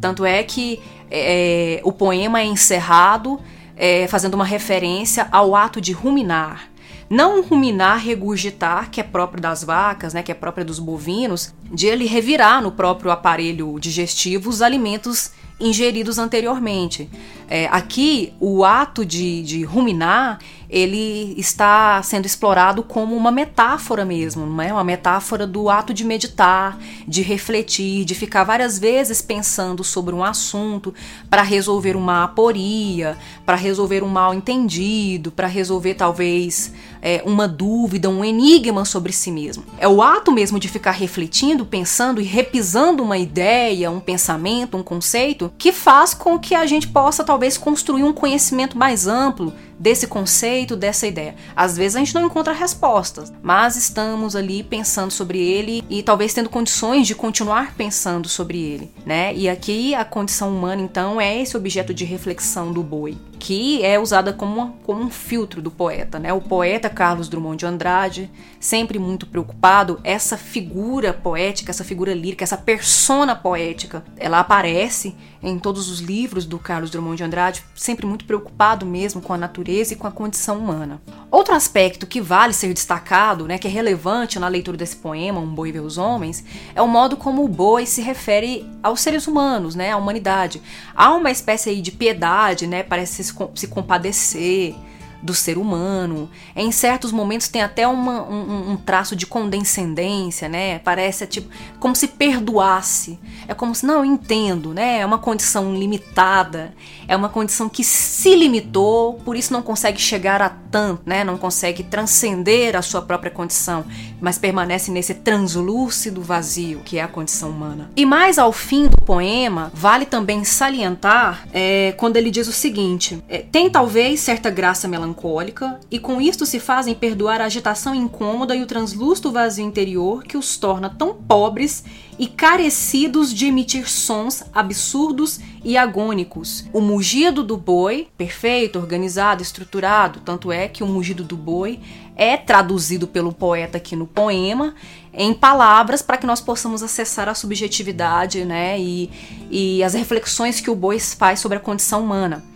Tanto 0.03 0.27
é 0.27 0.43
que 0.43 0.83
é, 1.11 1.81
o 1.83 1.93
poema 1.93 2.41
é 2.41 2.45
encerrado 2.45 3.41
é, 3.75 4.07
fazendo 4.07 4.35
uma 4.35 4.45
referência 4.45 5.29
ao 5.33 5.57
ato 5.57 5.81
de 5.81 5.93
ruminar. 5.93 6.69
Não 7.09 7.41
ruminar, 7.41 7.97
regurgitar, 8.05 8.91
que 8.91 9.01
é 9.01 9.03
próprio 9.03 9.41
das 9.41 9.65
vacas, 9.65 10.13
né, 10.13 10.23
que 10.23 10.31
é 10.31 10.35
próprio 10.35 10.67
dos 10.67 10.79
bovinos, 10.79 11.55
de 11.73 11.87
ele 11.87 12.05
revirar 12.05 12.61
no 12.61 12.71
próprio 12.71 13.11
aparelho 13.11 13.81
digestivo 13.81 14.51
os 14.51 14.61
alimentos 14.61 15.33
ingeridos 15.61 16.19
anteriormente. 16.19 17.09
É, 17.49 17.67
aqui, 17.67 18.33
o 18.41 18.65
ato 18.65 19.05
de, 19.05 19.43
de 19.43 19.65
ruminar, 19.65 20.39
ele 20.71 21.35
está 21.37 22.01
sendo 22.01 22.25
explorado 22.25 22.81
como 22.85 23.17
uma 23.17 23.33
metáfora 23.33 24.05
mesmo, 24.05 24.47
não 24.47 24.63
é? 24.63 24.73
Uma 24.73 24.85
metáfora 24.85 25.49
do 25.49 25.69
ato 25.69 25.93
de 25.93 26.05
meditar, 26.05 26.79
de 27.09 27.23
refletir, 27.23 28.05
de 28.05 28.15
ficar 28.15 28.45
várias 28.45 28.79
vezes 28.79 29.21
pensando 29.21 29.83
sobre 29.83 30.15
um 30.15 30.23
assunto 30.23 30.95
para 31.29 31.43
resolver 31.43 31.97
uma 31.97 32.23
aporia, 32.23 33.19
para 33.45 33.57
resolver 33.57 34.05
um 34.05 34.09
mal 34.09 34.33
entendido, 34.33 35.33
para 35.33 35.49
resolver 35.49 35.95
talvez 35.95 36.73
é, 37.03 37.21
uma 37.27 37.49
dúvida, 37.49 38.09
um 38.09 38.25
enigma 38.25 38.85
sobre 38.85 39.13
si 39.13 39.33
mesmo. 39.33 39.65
É 39.77 39.89
o 39.89 40.01
ato 40.01 40.31
mesmo 40.31 40.61
de 40.61 40.69
ficar 40.69 40.93
refletindo, 40.93 41.67
pensando 41.67 42.21
e 42.21 42.25
repisando 42.25 43.03
uma 43.03 43.19
ideia, 43.19 43.91
um 43.91 43.99
pensamento, 43.99 44.77
um 44.77 44.85
conceito 44.85 45.50
que 45.59 45.73
faz 45.73 46.15
com 46.15 46.39
que 46.39 46.55
a 46.55 46.67
gente 46.67 46.89
possa 46.89 47.25
talvez 47.25 47.57
construir 47.59 48.05
um 48.05 48.13
conhecimento 48.13 48.77
mais 48.77 49.07
amplo 49.07 49.53
desse 49.81 50.07
conceito, 50.07 50.77
dessa 50.77 51.07
ideia. 51.07 51.35
Às 51.57 51.75
vezes 51.75 51.97
a 51.97 52.01
gente 52.01 52.15
não 52.15 52.27
encontra 52.27 52.53
respostas, 52.53 53.33
mas 53.43 53.77
estamos 53.77 54.37
ali 54.37 54.63
pensando 54.63 55.11
sobre 55.11 55.39
ele 55.39 55.83
e 55.89 56.03
talvez 56.03 56.35
tendo 56.35 56.51
condições 56.51 57.07
de 57.07 57.15
continuar 57.15 57.75
pensando 57.75 58.29
sobre 58.29 58.59
ele, 58.59 58.93
né? 59.07 59.35
E 59.35 59.49
aqui 59.49 59.95
a 59.95 60.05
condição 60.05 60.55
humana, 60.55 60.83
então, 60.83 61.19
é 61.19 61.41
esse 61.41 61.57
objeto 61.57 61.95
de 61.95 62.05
reflexão 62.05 62.71
do 62.73 62.83
boi, 62.83 63.17
que 63.39 63.83
é 63.83 63.99
usada 63.99 64.35
como, 64.35 64.55
uma, 64.55 64.75
como 64.85 65.01
um 65.01 65.11
filtro 65.11 65.63
do 65.63 65.71
poeta, 65.71 66.19
né? 66.19 66.31
O 66.31 66.43
poeta 66.43 66.91
Carlos 66.91 67.31
Drummond 67.31 67.57
de 67.57 67.67
Andrade, 67.67 68.31
sempre 68.59 68.99
muito 68.99 69.27
preocupado, 69.27 69.99
essa 70.05 70.37
figura 70.37 71.15
poética, 71.15 71.71
essa 71.71 71.85
figura 71.85 72.13
lírica, 72.13 72.45
essa 72.45 72.59
persona 72.59 73.35
poética, 73.35 74.05
ela 74.19 74.41
aparece 74.41 75.17
em 75.43 75.59
todos 75.59 75.89
os 75.89 76.01
livros 76.01 76.45
do 76.45 76.59
Carlos 76.59 76.91
Drummond 76.91 77.17
de 77.17 77.25
Andrade, 77.25 77.65
sempre 77.75 78.07
muito 78.07 78.27
preocupado 78.27 78.85
mesmo 78.85 79.23
com 79.23 79.33
a 79.33 79.39
natureza 79.39 79.70
e 79.71 79.97
com 79.97 80.07
a 80.07 80.11
condição 80.11 80.59
humana. 80.59 81.01
Outro 81.31 81.55
aspecto 81.55 82.07
que 82.07 82.21
vale 82.21 82.53
ser 82.53 82.73
destacado, 82.75 83.47
né, 83.47 83.57
que 83.57 83.69
é 83.69 83.71
relevante 83.71 84.39
na 84.39 84.49
leitura 84.49 84.77
desse 84.77 84.97
poema, 84.97 85.41
Um 85.41 85.55
Boi 85.55 85.71
Vê 85.71 85.79
os 85.79 85.97
Homens, 85.97 86.45
é 86.75 86.83
o 86.83 86.89
modo 86.89 87.17
como 87.17 87.45
o 87.45 87.49
boi 87.49 87.87
se 87.87 88.03
refere 88.03 88.69
aos 88.83 89.01
seres 89.01 89.27
humanos, 89.27 89.75
né, 89.75 89.93
à 89.93 89.97
humanidade. 89.97 90.61
Há 90.95 91.15
uma 91.15 91.31
espécie 91.31 91.71
aí 91.71 91.81
de 91.81 91.93
piedade, 91.93 92.67
né, 92.67 92.83
parece 92.83 93.23
se, 93.23 93.35
se 93.55 93.69
compadecer, 93.69 94.75
do 95.23 95.35
ser 95.35 95.59
humano. 95.59 96.31
Em 96.57 96.73
certos 96.73 97.13
momentos 97.13 97.49
tem 97.49 97.63
até 97.63 97.87
uma, 97.87 98.23
um, 98.23 98.73
um, 98.73 98.77
traço 98.77 99.15
de 99.15 99.27
condescendência, 99.27 100.49
né? 100.49 100.79
Parece 100.79 101.27
tipo 101.27 101.51
como 101.79 101.95
se 101.95 102.09
perdoasse. 102.09 103.19
É 103.47 103.55
como 103.55 103.75
se 103.75 103.85
não 103.85 103.97
eu 103.99 104.05
entendo, 104.05 104.73
né? 104.73 105.01
É 105.01 105.07
uma 105.07 105.19
condição 105.19 105.75
limitada, 105.75 106.75
é 107.07 107.15
uma 107.15 107.29
condição 107.29 107.69
que 107.69 107.85
se 107.85 108.35
limitou, 108.35 109.15
por 109.25 109.37
isso 109.37 109.53
não 109.53 109.63
consegue 109.63 110.01
chegar 110.01 110.41
a 110.41 110.49
tanto, 110.49 111.03
né? 111.05 111.25
Não 111.25 111.37
consegue 111.37 111.83
transcender 111.83 112.77
a 112.77 112.83
sua 112.83 113.03
própria 113.03 113.31
condição, 113.31 113.85
mas 114.21 114.39
permanece 114.39 114.91
nesse 114.91 115.15
translúcido 115.15 116.23
vazio 116.23 116.81
que 116.85 116.99
é 116.99 117.03
a 117.03 117.09
condição 117.09 117.51
humana. 117.51 117.91
E 117.97 118.07
mais 118.07 118.39
ao 118.39 118.53
fim 118.53 118.87
do 118.87 118.97
poema, 119.05 119.71
vale 119.75 120.07
também 120.07 120.45
salientar 120.45 121.47
é, 121.53 121.93
quando 121.97 122.17
ele 122.17 122.31
diz 122.31 122.49
o 122.49 122.53
seguinte: 122.53 123.23
é, 123.29 123.39
tem 123.39 123.69
talvez 123.69 124.21
certa 124.21 124.51
graça 124.51 124.89
melancólica 124.89 125.10
melancólica, 125.11 125.79
e 125.91 125.99
com 125.99 126.21
isto 126.21 126.47
se 126.47 126.59
fazem 126.59 126.95
perdoar 126.95 127.41
a 127.41 127.45
agitação 127.45 127.95
incômoda 127.95 128.55
e 128.55 128.63
o 128.63 128.67
translúcido 128.67 129.33
vazio 129.33 129.65
interior 129.65 130.25
que 130.25 130.37
os 130.37 130.57
torna 130.57 130.89
tão 130.89 131.15
pobres 131.15 131.85
e 132.19 132.27
carecidos 132.27 133.33
de 133.33 133.47
emitir 133.47 133.89
sons 133.89 134.43
absurdos 134.55 135.41
e 135.65 135.77
agônicos. 135.77 136.67
O 136.73 136.81
mugido 136.81 137.43
do 137.43 137.57
boi, 137.57 138.09
perfeito, 138.17 138.79
organizado, 138.79 139.43
estruturado, 139.43 140.21
tanto 140.21 140.53
é 140.53 140.69
que 140.69 140.83
o 140.83 140.87
mugido 140.87 141.25
do 141.25 141.37
boi 141.37 141.81
é 142.17 142.37
traduzido 142.37 143.07
pelo 143.07 143.33
poeta 143.33 143.79
aqui 143.79 143.97
no 143.97 144.07
poema 144.07 144.75
em 145.13 145.35
palavras 145.35 146.03
para 146.03 146.19
que 146.19 146.27
nós 146.27 146.41
possamos 146.41 146.83
acessar 146.83 147.29
a 147.29 147.35
subjetividade 147.35 148.45
né, 148.45 148.79
e, 148.79 149.11
e 149.51 149.83
as 149.83 149.95
reflexões 149.95 150.61
que 150.61 150.71
o 150.71 150.75
boi 150.75 151.01
faz 151.01 151.41
sobre 151.41 151.59
a 151.59 151.61
condição 151.61 152.03
humana. 152.03 152.50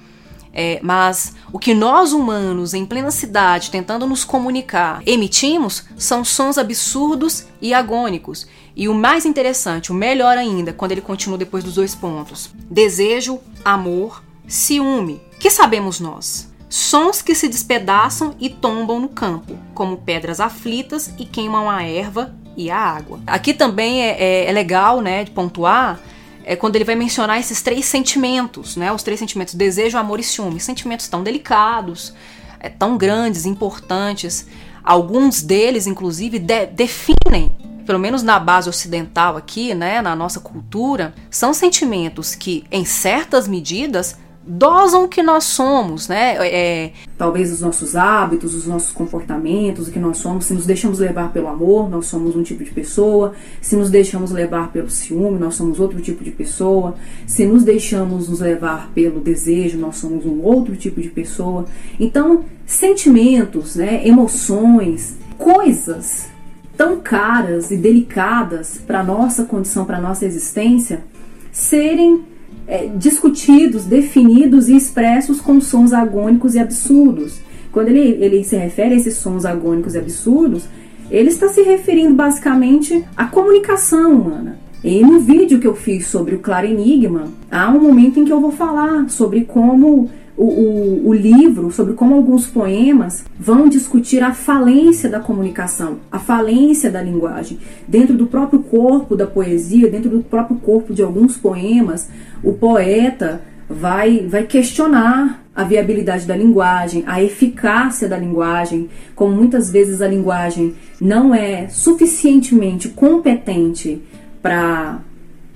É, 0.56 0.78
mas 0.80 1.34
o 1.52 1.58
que 1.58 1.74
nós 1.74 2.12
humanos, 2.12 2.74
em 2.74 2.86
plena 2.86 3.10
cidade, 3.10 3.72
tentando 3.72 4.06
nos 4.06 4.24
comunicar, 4.24 5.02
emitimos 5.04 5.84
são 5.98 6.24
sons 6.24 6.56
absurdos 6.56 7.46
e 7.60 7.74
agônicos. 7.74 8.46
E 8.76 8.88
o 8.88 8.94
mais 8.94 9.26
interessante, 9.26 9.90
o 9.90 9.94
melhor 9.94 10.38
ainda, 10.38 10.72
quando 10.72 10.92
ele 10.92 11.00
continua 11.00 11.36
depois 11.36 11.64
dos 11.64 11.74
dois 11.74 11.94
pontos: 11.94 12.50
desejo, 12.70 13.40
amor, 13.64 14.22
ciúme. 14.46 15.20
Que 15.40 15.50
sabemos 15.50 15.98
nós? 15.98 16.52
Sons 16.68 17.20
que 17.20 17.34
se 17.34 17.48
despedaçam 17.48 18.34
e 18.40 18.48
tombam 18.48 18.98
no 18.98 19.08
campo, 19.08 19.58
como 19.74 19.98
pedras 19.98 20.40
aflitas 20.40 21.12
e 21.18 21.24
queimam 21.24 21.68
a 21.70 21.82
erva 21.82 22.34
e 22.56 22.70
a 22.70 22.78
água. 22.78 23.20
Aqui 23.26 23.52
também 23.52 24.02
é, 24.02 24.16
é, 24.18 24.46
é 24.46 24.52
legal 24.52 25.00
né, 25.00 25.24
de 25.24 25.30
pontuar 25.30 26.00
é 26.44 26.54
quando 26.54 26.76
ele 26.76 26.85
vai 26.85 26.94
mencionar 26.94 27.40
esses 27.40 27.62
três 27.62 27.87
sentimentos, 27.87 28.76
né? 28.76 28.92
Os 28.92 29.02
três 29.02 29.18
sentimentos: 29.18 29.54
desejo, 29.54 29.98
amor 29.98 30.20
e 30.20 30.22
ciúme. 30.22 30.61
Sentimentos 30.61 31.09
tão 31.09 31.22
delicados, 31.22 32.14
é, 32.61 32.68
tão 32.68 32.96
grandes, 32.96 33.46
importantes. 33.46 34.46
Alguns 34.83 35.42
deles, 35.42 35.87
inclusive, 35.87 36.38
de 36.38 36.66
definem, 36.66 37.50
pelo 37.87 37.98
menos 37.98 38.22
na 38.22 38.38
base 38.38 38.68
ocidental 38.68 39.37
aqui, 39.37 39.74
né, 39.74 40.02
na 40.02 40.14
nossa 40.14 40.40
cultura, 40.40 41.14
são 41.30 41.54
sentimentos 41.54 42.35
que, 42.35 42.64
em 42.70 42.85
certas 42.85 43.48
medidas, 43.48 44.18
dosam 44.46 45.04
o 45.04 45.09
que 45.09 45.22
nós 45.22 45.44
somos, 45.44 46.09
né? 46.09 46.37
É, 46.46 46.92
Talvez 47.16 47.52
os 47.52 47.61
nossos 47.61 47.96
hábitos, 47.96 48.54
os 48.54 48.66
nossos 48.66 48.92
comportamentos, 48.92 49.88
o 49.88 49.90
que 49.90 49.98
nós 49.98 50.18
somos. 50.18 50.44
Se 50.44 50.54
nos 50.54 50.66
deixamos 50.66 50.98
levar 50.98 51.33
pelo 51.33 51.48
amor, 51.48 51.88
nós 51.88 52.07
somos 52.07 52.37
um 52.37 52.42
tipo 52.42 52.62
de 52.62 52.70
pessoa. 52.70 53.33
Se 53.61 53.76
nos 53.76 53.90
deixamos 53.90 54.30
levar 54.30 54.70
pelo 54.72 54.90
ciúme, 54.90 55.38
nós 55.38 55.54
somos 55.54 55.80
outro 55.80 56.00
tipo 56.00 56.22
de 56.22 56.30
pessoa. 56.30 56.94
Se 57.26 57.46
nos 57.46 57.62
deixamos 57.62 58.28
nos 58.28 58.40
levar 58.40 58.90
pelo 58.94 59.20
desejo, 59.20 59.78
nós 59.78 59.96
somos 59.96 60.26
um 60.26 60.42
outro 60.42 60.76
tipo 60.76 61.00
de 61.00 61.09
pessoa. 61.09 61.64
Então, 61.98 62.44
sentimentos, 62.66 63.76
né? 63.76 64.07
Emoções, 64.07 65.16
coisas 65.38 66.28
tão 66.76 67.00
caras 67.00 67.70
e 67.70 67.76
delicadas 67.76 68.80
para 68.85 69.02
nossa 69.02 69.44
condição, 69.44 69.85
para 69.85 70.00
nossa 70.00 70.26
existência, 70.26 71.04
serem 71.52 72.24
é, 72.66 72.87
discutidos, 72.87 73.85
definidos 73.85 74.68
e 74.68 74.77
expressos 74.77 75.40
com 75.40 75.61
sons 75.61 75.92
agônicos 75.92 76.55
e 76.55 76.59
absurdos. 76.59 77.40
Quando 77.70 77.88
ele, 77.88 78.24
ele 78.24 78.44
se 78.44 78.57
refere 78.57 78.94
a 78.94 78.96
esses 78.96 79.14
sons 79.16 79.44
agônicos 79.44 79.94
e 79.94 79.98
absurdos, 79.98 80.64
ele 81.11 81.29
está 81.29 81.48
se 81.48 81.62
referindo 81.62 82.14
basicamente 82.14 83.05
à 83.16 83.27
comunicação 83.27 84.12
humana. 84.12 84.59
E 84.83 85.00
no 85.00 85.18
vídeo 85.20 85.59
que 85.59 85.66
eu 85.66 85.74
fiz 85.74 86.07
sobre 86.07 86.35
o 86.35 86.40
Claro 86.40 86.66
Enigma, 86.66 87.29
há 87.50 87.70
um 87.70 87.81
momento 87.81 88.20
em 88.20 88.24
que 88.24 88.33
eu 88.33 88.40
vou 88.40 88.53
falar 88.53 89.09
sobre 89.09 89.44
como 89.44 90.11
o, 90.36 90.44
o, 90.44 91.08
o, 91.08 91.14
livro 91.14 91.70
sobre 91.70 91.94
como 91.94 92.14
alguns 92.14 92.46
poemas 92.46 93.24
vão 93.38 93.68
discutir 93.68 94.22
a 94.22 94.34
falência 94.34 95.08
da 95.08 95.20
comunicação, 95.20 95.98
a 96.10 96.18
falência 96.18 96.90
da 96.90 97.00
linguagem. 97.00 97.58
Dentro 97.86 98.16
do 98.16 98.26
próprio 98.26 98.60
corpo 98.60 99.14
da 99.14 99.26
poesia, 99.26 99.88
dentro 99.88 100.10
do 100.10 100.22
próprio 100.22 100.56
corpo 100.56 100.92
de 100.92 101.02
alguns 101.02 101.36
poemas, 101.36 102.08
o 102.42 102.52
poeta 102.52 103.42
vai, 103.68 104.26
vai 104.26 104.42
questionar 104.44 105.42
a 105.54 105.62
viabilidade 105.62 106.26
da 106.26 106.36
linguagem, 106.36 107.04
a 107.06 107.22
eficácia 107.22 108.08
da 108.08 108.18
linguagem, 108.18 108.90
como 109.14 109.34
muitas 109.34 109.70
vezes 109.70 110.02
a 110.02 110.08
linguagem 110.08 110.74
não 111.00 111.32
é 111.32 111.68
suficientemente 111.68 112.88
competente 112.88 114.02
para 114.42 114.98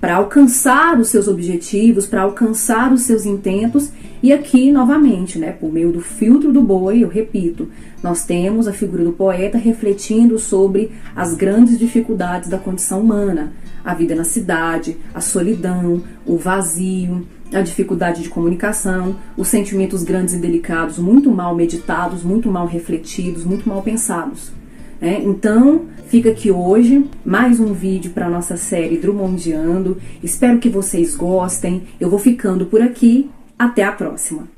para 0.00 0.16
alcançar 0.16 0.98
os 0.98 1.08
seus 1.08 1.26
objetivos, 1.26 2.06
para 2.06 2.22
alcançar 2.22 2.92
os 2.92 3.02
seus 3.02 3.26
intentos. 3.26 3.90
E 4.22 4.32
aqui, 4.32 4.70
novamente, 4.70 5.38
né, 5.38 5.52
por 5.52 5.72
meio 5.72 5.92
do 5.92 6.00
filtro 6.00 6.52
do 6.52 6.62
boi, 6.62 7.02
eu 7.02 7.08
repito, 7.08 7.68
nós 8.02 8.24
temos 8.24 8.68
a 8.68 8.72
figura 8.72 9.04
do 9.04 9.12
poeta 9.12 9.58
refletindo 9.58 10.38
sobre 10.38 10.92
as 11.14 11.34
grandes 11.34 11.78
dificuldades 11.78 12.48
da 12.48 12.58
condição 12.58 13.00
humana, 13.00 13.52
a 13.84 13.94
vida 13.94 14.14
na 14.14 14.24
cidade, 14.24 14.96
a 15.14 15.20
solidão, 15.20 16.02
o 16.26 16.37
vazio, 16.37 17.26
a 17.52 17.61
dificuldade 17.61 18.22
de 18.22 18.28
comunicação, 18.28 19.16
os 19.37 19.48
sentimentos 19.48 20.02
grandes 20.02 20.34
e 20.34 20.38
delicados 20.38 20.98
muito 20.98 21.30
mal 21.30 21.54
meditados, 21.54 22.22
muito 22.22 22.50
mal 22.50 22.66
refletidos, 22.66 23.44
muito 23.44 23.68
mal 23.68 23.82
pensados. 23.82 24.52
É, 25.00 25.22
então, 25.22 25.87
fica 26.08 26.30
aqui 26.30 26.50
hoje 26.50 27.04
mais 27.24 27.61
um 27.61 27.72
vídeo 27.72 28.11
para 28.11 28.28
nossa 28.28 28.56
série 28.56 28.98
Drummondiando. 28.98 29.96
Espero 30.22 30.58
que 30.58 30.68
vocês 30.68 31.14
gostem. 31.14 31.82
Eu 32.00 32.11
vou 32.11 32.18
ficando 32.18 32.66
por 32.66 32.82
aqui. 32.82 33.30
Até 33.56 33.84
a 33.84 33.92
próxima. 33.92 34.58